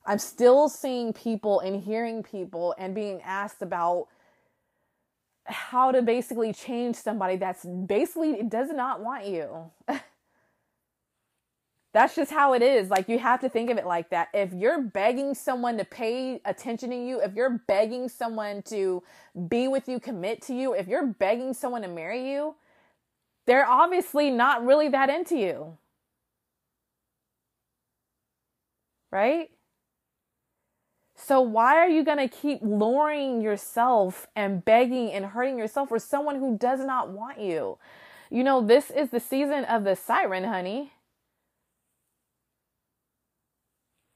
i'm 0.05 0.19
still 0.19 0.69
seeing 0.69 1.13
people 1.13 1.59
and 1.59 1.81
hearing 1.83 2.23
people 2.23 2.75
and 2.77 2.95
being 2.95 3.21
asked 3.23 3.61
about 3.61 4.07
how 5.45 5.91
to 5.91 6.01
basically 6.01 6.51
change 6.53 6.95
somebody 6.95 7.35
that's 7.35 7.65
basically 7.65 8.41
does 8.43 8.69
not 8.71 9.01
want 9.01 9.25
you 9.27 9.71
That's 11.95 12.13
just 12.13 12.29
how 12.29 12.51
it 12.51 12.61
is. 12.61 12.89
Like 12.89 13.07
you 13.07 13.17
have 13.19 13.39
to 13.39 13.47
think 13.47 13.69
of 13.69 13.77
it 13.77 13.85
like 13.85 14.09
that. 14.09 14.27
If 14.33 14.51
you're 14.51 14.81
begging 14.81 15.33
someone 15.33 15.77
to 15.77 15.85
pay 15.85 16.41
attention 16.43 16.89
to 16.89 16.95
you, 16.97 17.21
if 17.21 17.35
you're 17.35 17.61
begging 17.69 18.09
someone 18.09 18.63
to 18.63 19.01
be 19.47 19.69
with 19.69 19.87
you, 19.87 20.01
commit 20.01 20.41
to 20.41 20.53
you, 20.53 20.73
if 20.73 20.89
you're 20.89 21.07
begging 21.07 21.53
someone 21.53 21.83
to 21.83 21.87
marry 21.87 22.29
you, 22.33 22.55
they're 23.45 23.65
obviously 23.65 24.29
not 24.29 24.65
really 24.65 24.89
that 24.89 25.09
into 25.09 25.37
you. 25.37 25.77
Right? 29.09 29.51
So 31.25 31.41
why 31.41 31.75
are 31.77 31.89
you 31.89 32.03
going 32.03 32.19
to 32.19 32.27
keep 32.27 32.59
luring 32.61 33.41
yourself 33.41 34.27
and 34.35 34.63
begging 34.63 35.11
and 35.11 35.25
hurting 35.25 35.57
yourself 35.57 35.89
for 35.89 35.97
someone 35.99 36.35
who 36.38 36.57
does 36.57 36.81
not 36.81 37.09
want 37.09 37.39
you? 37.39 37.79
You 38.29 38.43
know, 38.43 38.61
this 38.61 38.91
is 38.91 39.09
the 39.09 39.19
season 39.19 39.65
of 39.65 39.83
the 39.85 39.95
siren, 39.95 40.43
honey. 40.43 40.91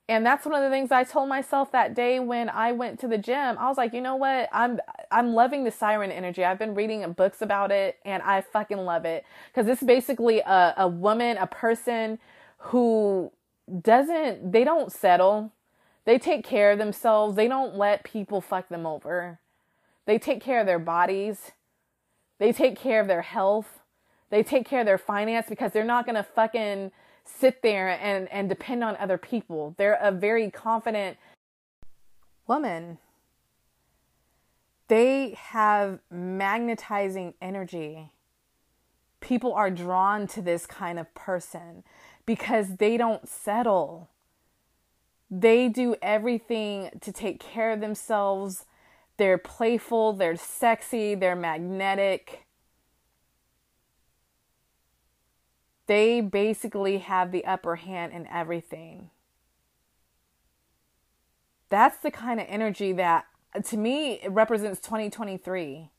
and 0.10 0.26
that's 0.26 0.44
one 0.46 0.56
of 0.56 0.64
the 0.64 0.72
things 0.72 0.92
I 0.92 1.04
told 1.04 1.30
myself 1.30 1.72
that 1.72 1.94
day 1.94 2.20
when 2.20 2.50
I 2.50 2.72
went 2.72 3.00
to 3.02 3.08
the 3.08 3.18
gym. 3.18 3.58
I 3.60 3.68
was 3.68 3.78
like, 3.78 3.94
you 3.94 4.02
know 4.02 4.16
what? 4.16 4.50
I'm 4.52 4.80
I'm 5.12 5.34
loving 5.36 5.64
the 5.66 5.72
siren 5.72 6.12
energy. 6.12 6.44
I've 6.44 6.58
been 6.58 6.74
reading 6.74 7.10
books 7.14 7.42
about 7.44 7.72
it 7.72 8.00
and 8.04 8.24
I 8.24 8.42
fucking 8.42 8.78
love 8.80 9.06
it 9.06 9.24
cuz 9.54 9.68
it's 9.68 9.84
basically 9.84 10.40
a 10.40 10.74
a 10.78 10.88
woman, 10.88 11.38
a 11.38 11.46
person 11.48 12.18
who 12.58 13.32
doesn't 13.82 14.52
they 14.52 14.64
don't 14.64 14.92
settle. 14.92 15.52
They 16.10 16.18
take 16.18 16.44
care 16.44 16.72
of 16.72 16.80
themselves. 16.80 17.36
They 17.36 17.48
don't 17.48 17.76
let 17.76 18.04
people 18.04 18.42
fuck 18.42 18.68
them 18.70 18.88
over. 18.88 19.38
They 20.08 20.18
take 20.18 20.42
care 20.42 20.60
of 20.60 20.66
their 20.66 20.80
bodies. 20.80 21.52
They 22.40 22.52
take 22.52 22.76
care 22.76 23.00
of 23.00 23.08
their 23.08 23.22
health. 23.22 23.82
They 24.32 24.42
take 24.42 24.68
care 24.68 24.80
of 24.80 24.88
their 24.88 24.98
finance 24.98 25.46
because 25.48 25.72
they're 25.72 25.84
not 25.84 26.08
going 26.08 26.16
to 26.16 26.24
fucking 26.24 26.92
sit 27.26 27.62
there 27.62 27.90
and, 27.90 28.28
and 28.32 28.50
depend 28.50 28.84
on 28.84 28.98
other 28.98 29.20
people. 29.20 29.76
They're 29.78 30.00
a 30.02 30.12
very 30.12 30.50
confident 30.50 31.18
woman. 32.48 32.98
They 34.88 35.38
have 35.38 36.00
magnetizing 36.10 37.36
energy. 37.40 38.10
People 39.20 39.54
are 39.54 39.70
drawn 39.70 40.26
to 40.26 40.42
this 40.42 40.66
kind 40.66 40.98
of 40.98 41.14
person 41.14 41.84
because 42.26 42.78
they 42.78 42.98
don't 42.98 43.30
settle. 43.30 44.10
They 45.32 45.70
do 45.70 45.96
everything 46.02 46.90
to 47.02 47.12
take 47.12 47.40
care 47.40 47.72
of 47.72 47.82
themselves. 47.82 48.66
They're 49.18 49.38
playful, 49.38 50.14
they're 50.14 50.38
sexy, 50.38 51.14
they're 51.16 51.36
magnetic 51.36 52.46
they 55.90 56.22
basically 56.22 57.00
have 57.00 57.32
the 57.32 57.44
upper 57.46 57.78
hand 57.78 58.14
in 58.14 58.28
everything. 58.28 59.10
That's 61.70 61.98
the 61.98 62.12
kind 62.12 62.40
of 62.40 62.46
energy 62.48 62.94
that, 62.94 63.26
to 63.70 63.76
me, 63.76 64.22
represents 64.28 64.80
2023. 64.82 65.90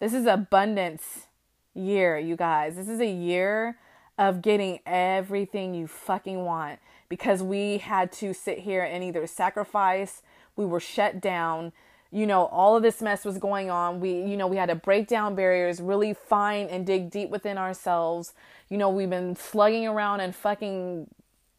This 0.00 0.12
is 0.12 0.26
abundance 0.26 1.28
year, 1.72 2.18
you 2.18 2.36
guys. 2.36 2.76
This 2.76 2.90
is 2.90 3.00
a 3.00 3.10
year 3.10 3.78
of 4.18 4.42
getting 4.42 4.80
everything 4.84 5.72
you 5.72 5.86
fucking 5.86 6.44
want 6.44 6.78
because 7.10 7.42
we 7.42 7.78
had 7.78 8.10
to 8.12 8.32
sit 8.32 8.60
here 8.60 8.82
and 8.82 9.04
either 9.04 9.26
sacrifice, 9.26 10.22
we 10.56 10.64
were 10.64 10.80
shut 10.80 11.20
down, 11.20 11.72
you 12.12 12.26
know, 12.26 12.46
all 12.46 12.76
of 12.76 12.82
this 12.82 13.02
mess 13.02 13.24
was 13.24 13.36
going 13.36 13.68
on. 13.68 14.00
We, 14.00 14.12
you 14.12 14.36
know, 14.36 14.46
we 14.46 14.56
had 14.56 14.68
to 14.70 14.74
break 14.74 15.08
down 15.08 15.34
barriers, 15.34 15.80
really 15.80 16.14
find 16.14 16.70
and 16.70 16.86
dig 16.86 17.10
deep 17.10 17.28
within 17.28 17.58
ourselves. 17.58 18.32
You 18.68 18.78
know, 18.78 18.88
we've 18.88 19.10
been 19.10 19.36
slugging 19.36 19.86
around 19.86 20.20
and 20.20 20.34
fucking 20.34 21.08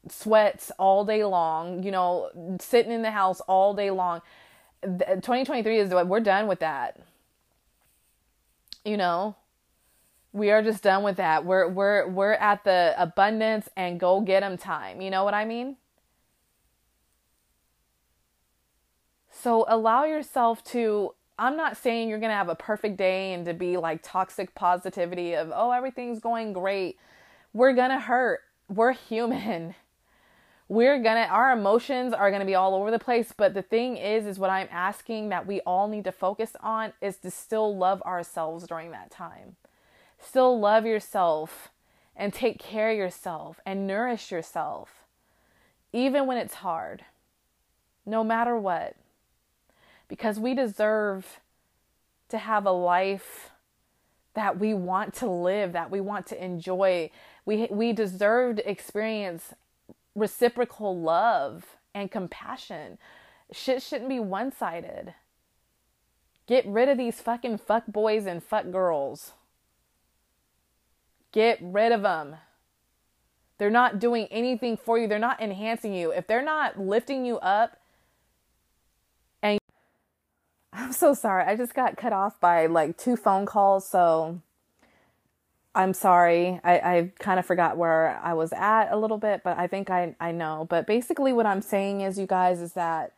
sweats 0.09 0.71
all 0.79 1.05
day 1.05 1.23
long, 1.23 1.83
you 1.83 1.91
know, 1.91 2.57
sitting 2.59 2.91
in 2.91 3.01
the 3.01 3.11
house 3.11 3.41
all 3.41 3.73
day 3.73 3.91
long. 3.91 4.21
2023 4.83 5.77
is 5.77 5.93
we're 5.93 6.19
done 6.21 6.47
with 6.47 6.59
that. 6.59 6.97
You 8.83 8.97
know, 8.97 9.35
we 10.33 10.51
are 10.51 10.61
just 10.61 10.83
done 10.83 11.03
with 11.03 11.17
that. 11.17 11.45
We're 11.45 11.67
we're 11.67 12.07
we're 12.07 12.33
at 12.33 12.63
the 12.63 12.93
abundance 12.97 13.69
and 13.75 13.99
go 13.99 14.21
get 14.21 14.41
them 14.41 14.57
time. 14.57 15.01
You 15.01 15.09
know 15.09 15.23
what 15.23 15.33
I 15.33 15.45
mean? 15.45 15.77
So 19.29 19.65
allow 19.67 20.05
yourself 20.05 20.63
to 20.65 21.13
I'm 21.39 21.57
not 21.57 21.75
saying 21.75 22.09
you're 22.09 22.19
going 22.19 22.29
to 22.29 22.35
have 22.35 22.49
a 22.49 22.55
perfect 22.55 22.97
day 22.97 23.33
and 23.33 23.45
to 23.45 23.53
be 23.55 23.75
like 23.75 24.01
toxic 24.03 24.53
positivity 24.53 25.33
of, 25.33 25.51
oh, 25.55 25.71
everything's 25.71 26.19
going 26.19 26.53
great. 26.53 26.99
We're 27.51 27.73
going 27.73 27.89
to 27.89 27.99
hurt. 27.99 28.41
We're 28.69 28.91
human. 28.91 29.73
we're 30.71 31.03
gonna 31.03 31.27
our 31.29 31.51
emotions 31.51 32.13
are 32.13 32.31
gonna 32.31 32.45
be 32.45 32.55
all 32.55 32.73
over 32.75 32.91
the 32.91 32.97
place 32.97 33.33
but 33.35 33.53
the 33.53 33.61
thing 33.61 33.97
is 33.97 34.25
is 34.25 34.39
what 34.39 34.49
i'm 34.49 34.69
asking 34.71 35.27
that 35.27 35.45
we 35.45 35.59
all 35.61 35.89
need 35.89 36.05
to 36.05 36.13
focus 36.13 36.55
on 36.61 36.93
is 37.01 37.17
to 37.17 37.29
still 37.29 37.75
love 37.75 38.01
ourselves 38.03 38.65
during 38.67 38.91
that 38.91 39.11
time 39.11 39.57
still 40.21 40.59
love 40.59 40.85
yourself 40.85 41.69
and 42.15 42.33
take 42.33 42.59
care 42.59 42.91
of 42.91 42.97
yourself 42.97 43.59
and 43.65 43.87
nourish 43.87 44.31
yourself 44.31 45.05
even 45.93 46.25
when 46.25 46.37
it's 46.37 46.55
hard 46.55 47.03
no 48.05 48.23
matter 48.23 48.57
what 48.57 48.95
because 50.07 50.39
we 50.39 50.53
deserve 50.53 51.39
to 52.29 52.37
have 52.37 52.65
a 52.65 52.71
life 52.71 53.51
that 54.33 54.59
we 54.59 54.73
want 54.73 55.13
to 55.13 55.29
live 55.29 55.73
that 55.73 55.91
we 55.91 55.99
want 55.99 56.25
to 56.25 56.43
enjoy 56.43 57.09
we 57.45 57.67
we 57.71 57.91
deserve 57.91 58.57
to 58.57 58.69
experience 58.69 59.53
reciprocal 60.15 60.99
love 60.99 61.77
and 61.93 62.11
compassion. 62.11 62.97
Shit 63.51 63.81
shouldn't 63.81 64.09
be 64.09 64.19
one 64.19 64.51
sided. 64.51 65.13
Get 66.47 66.65
rid 66.65 66.89
of 66.89 66.97
these 66.97 67.21
fucking 67.21 67.59
fuck 67.59 67.85
boys 67.87 68.25
and 68.25 68.43
fuck 68.43 68.71
girls. 68.71 69.33
Get 71.31 71.59
rid 71.61 71.91
of 71.91 72.01
them. 72.01 72.35
They're 73.57 73.69
not 73.69 73.99
doing 73.99 74.27
anything 74.31 74.75
for 74.75 74.97
you. 74.97 75.07
They're 75.07 75.19
not 75.19 75.39
enhancing 75.39 75.93
you. 75.93 76.11
If 76.11 76.27
they're 76.27 76.43
not 76.43 76.79
lifting 76.79 77.25
you 77.25 77.37
up 77.39 77.77
and 79.43 79.59
I'm 80.73 80.93
so 80.93 81.13
sorry. 81.13 81.43
I 81.45 81.55
just 81.55 81.73
got 81.73 81.97
cut 81.97 82.13
off 82.13 82.39
by 82.39 82.65
like 82.65 82.97
two 82.97 83.15
phone 83.15 83.45
calls, 83.45 83.87
so 83.87 84.41
I'm 85.73 85.93
sorry. 85.93 86.59
I, 86.63 86.73
I 86.79 87.11
kind 87.19 87.39
of 87.39 87.45
forgot 87.45 87.77
where 87.77 88.19
I 88.23 88.33
was 88.33 88.51
at 88.53 88.91
a 88.91 88.97
little 88.97 89.17
bit, 89.17 89.41
but 89.43 89.57
I 89.57 89.67
think 89.67 89.89
I, 89.89 90.15
I 90.19 90.31
know. 90.31 90.65
But 90.69 90.87
basically, 90.87 91.31
what 91.31 91.45
I'm 91.45 91.61
saying 91.61 92.01
is, 92.01 92.17
you 92.17 92.27
guys, 92.27 92.59
is 92.61 92.73
that 92.73 93.13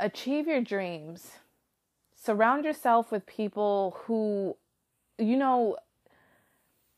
achieve 0.00 0.48
your 0.48 0.60
dreams. 0.60 1.32
Surround 2.16 2.64
yourself 2.64 3.12
with 3.12 3.26
people 3.26 3.96
who, 4.04 4.56
you 5.18 5.36
know, 5.36 5.76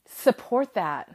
support 0.06 0.74
that, 0.74 1.14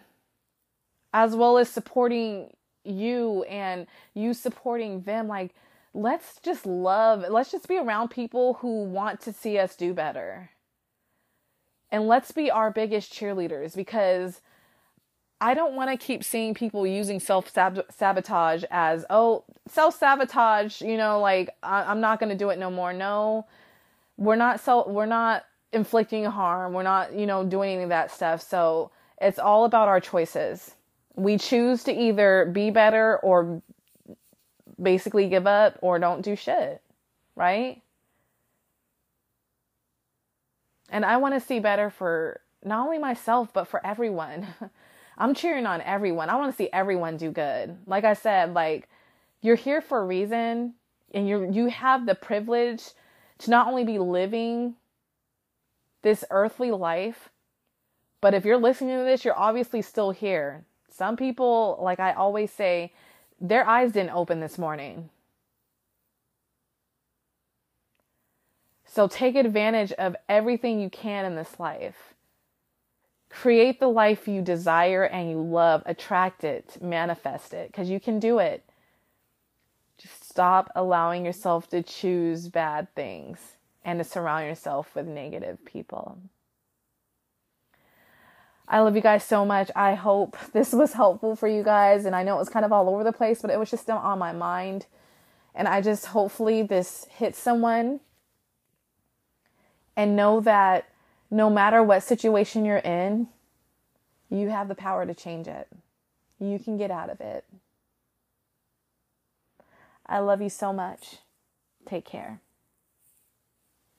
as 1.13 1.35
well 1.35 1.57
as 1.57 1.69
supporting 1.69 2.53
you 2.83 3.43
and 3.43 3.87
you 4.13 4.33
supporting 4.33 5.01
them. 5.01 5.27
Like, 5.27 5.53
let's 5.93 6.39
just 6.41 6.65
love, 6.65 7.25
let's 7.29 7.51
just 7.51 7.67
be 7.67 7.77
around 7.77 8.09
people 8.09 8.55
who 8.55 8.83
want 8.83 9.21
to 9.21 9.33
see 9.33 9.57
us 9.57 9.75
do 9.75 9.93
better 9.93 10.51
and 11.91 12.07
let's 12.07 12.31
be 12.31 12.51
our 12.51 12.71
biggest 12.71 13.13
cheerleaders 13.13 13.75
because 13.75 14.41
I 15.39 15.53
don't 15.53 15.75
want 15.75 15.91
to 15.91 15.97
keep 15.97 16.23
seeing 16.23 16.53
people 16.53 16.85
using 16.85 17.19
self 17.19 17.51
sabotage 17.51 18.63
as, 18.71 19.05
oh, 19.09 19.43
self 19.67 19.97
sabotage, 19.97 20.81
you 20.81 20.97
know, 20.97 21.19
like 21.19 21.49
I- 21.63 21.91
am 21.91 22.01
not 22.01 22.19
going 22.19 22.29
to 22.29 22.35
do 22.35 22.49
it 22.49 22.59
no 22.59 22.71
more. 22.71 22.91
No, 22.91 23.45
we're 24.17 24.35
not 24.35 24.59
so 24.59 24.87
we're 24.89 25.05
not 25.05 25.45
inflicting 25.73 26.25
harm. 26.25 26.73
We're 26.73 26.83
not, 26.83 27.13
you 27.13 27.25
know, 27.25 27.43
doing 27.43 27.73
any 27.73 27.83
of 27.83 27.89
that 27.89 28.11
stuff. 28.11 28.41
So 28.41 28.91
it's 29.21 29.39
all 29.39 29.65
about 29.65 29.87
our 29.87 29.99
choices. 29.99 30.75
We 31.15 31.37
choose 31.37 31.83
to 31.85 31.93
either 31.93 32.49
be 32.51 32.69
better 32.69 33.17
or 33.17 33.61
basically 34.81 35.27
give 35.27 35.47
up 35.47 35.77
or 35.81 35.99
don't 35.99 36.21
do 36.21 36.35
shit, 36.35 36.81
right? 37.35 37.81
And 40.89 41.03
I 41.03 41.17
want 41.17 41.33
to 41.33 41.39
see 41.39 41.59
better 41.59 41.89
for 41.89 42.41
not 42.63 42.85
only 42.85 42.97
myself, 42.97 43.51
but 43.53 43.67
for 43.67 43.85
everyone. 43.85 44.47
I'm 45.17 45.33
cheering 45.33 45.65
on 45.65 45.81
everyone. 45.81 46.29
I 46.29 46.35
want 46.35 46.51
to 46.51 46.57
see 46.57 46.69
everyone 46.71 47.17
do 47.17 47.31
good. 47.31 47.75
Like 47.87 48.03
I 48.03 48.13
said, 48.13 48.53
like 48.53 48.87
you're 49.41 49.55
here 49.55 49.81
for 49.81 49.99
a 49.99 50.05
reason 50.05 50.75
and 51.13 51.27
you 51.27 51.49
you 51.51 51.67
have 51.67 52.05
the 52.05 52.15
privilege 52.15 52.83
to 53.39 53.49
not 53.49 53.67
only 53.67 53.83
be 53.83 53.97
living 53.97 54.75
this 56.07 56.23
earthly 56.31 56.71
life, 56.71 57.27
but 58.21 58.33
if 58.33 58.45
you're 58.45 58.57
listening 58.57 58.97
to 58.97 59.03
this, 59.03 59.25
you're 59.25 59.37
obviously 59.37 59.81
still 59.81 60.11
here. 60.11 60.63
Some 60.89 61.17
people, 61.17 61.77
like 61.81 61.99
I 61.99 62.13
always 62.13 62.49
say, 62.49 62.93
their 63.41 63.67
eyes 63.67 63.91
didn't 63.91 64.15
open 64.15 64.39
this 64.39 64.57
morning. 64.57 65.09
So 68.85 69.09
take 69.09 69.35
advantage 69.35 69.91
of 69.91 70.15
everything 70.29 70.79
you 70.79 70.89
can 70.89 71.25
in 71.25 71.35
this 71.35 71.59
life. 71.59 72.13
Create 73.29 73.81
the 73.81 73.89
life 73.89 74.29
you 74.29 74.41
desire 74.41 75.03
and 75.03 75.29
you 75.29 75.41
love. 75.41 75.83
Attract 75.85 76.45
it, 76.45 76.77
manifest 76.81 77.53
it, 77.53 77.67
because 77.67 77.89
you 77.89 77.99
can 77.99 78.17
do 78.17 78.39
it. 78.39 78.63
Just 79.97 80.23
stop 80.23 80.71
allowing 80.73 81.25
yourself 81.25 81.67
to 81.71 81.83
choose 81.83 82.47
bad 82.47 82.87
things 82.95 83.56
and 83.87 83.99
to 83.99 84.03
surround 84.03 84.45
yourself 84.45 84.93
with 84.93 85.07
negative 85.07 85.63
people. 85.63 86.19
I 88.67 88.81
love 88.81 88.97
you 88.97 89.01
guys 89.01 89.23
so 89.23 89.45
much. 89.45 89.71
I 89.77 89.95
hope 89.95 90.35
this 90.51 90.73
was 90.73 90.91
helpful 90.91 91.37
for 91.37 91.47
you 91.47 91.63
guys. 91.63 92.03
And 92.03 92.13
I 92.13 92.21
know 92.21 92.35
it 92.35 92.39
was 92.39 92.49
kind 92.49 92.65
of 92.65 92.73
all 92.73 92.89
over 92.89 93.05
the 93.05 93.13
place, 93.13 93.41
but 93.41 93.49
it 93.49 93.57
was 93.57 93.71
just 93.71 93.83
still 93.83 93.95
on 93.95 94.19
my 94.19 94.33
mind. 94.33 94.87
And 95.55 95.69
I 95.69 95.79
just 95.79 96.07
hopefully 96.07 96.63
this 96.63 97.07
hits 97.09 97.39
someone 97.39 98.01
and 99.95 100.17
know 100.17 100.41
that 100.41 100.89
no 101.31 101.49
matter 101.49 101.81
what 101.81 102.03
situation 102.03 102.65
you're 102.65 102.77
in, 102.79 103.29
you 104.29 104.49
have 104.49 104.67
the 104.67 104.75
power 104.75 105.05
to 105.05 105.13
change 105.13 105.47
it. 105.47 105.69
You 106.39 106.59
can 106.59 106.77
get 106.77 106.91
out 106.91 107.09
of 107.09 107.21
it. 107.21 107.45
I 110.05 110.19
love 110.19 110.41
you 110.41 110.49
so 110.49 110.73
much. 110.73 111.19
Take 111.85 112.03
care. 112.03 112.41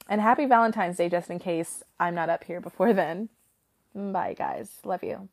And 0.08 0.20
happy 0.20 0.46
Valentine's 0.46 0.96
Day, 0.96 1.08
just 1.08 1.30
in 1.30 1.38
case 1.38 1.82
I'm 2.00 2.14
not 2.14 2.30
up 2.30 2.44
here 2.44 2.60
before 2.60 2.92
then. 2.92 3.28
Bye, 3.94 4.34
guys. 4.36 4.78
Love 4.84 5.02
you. 5.02 5.28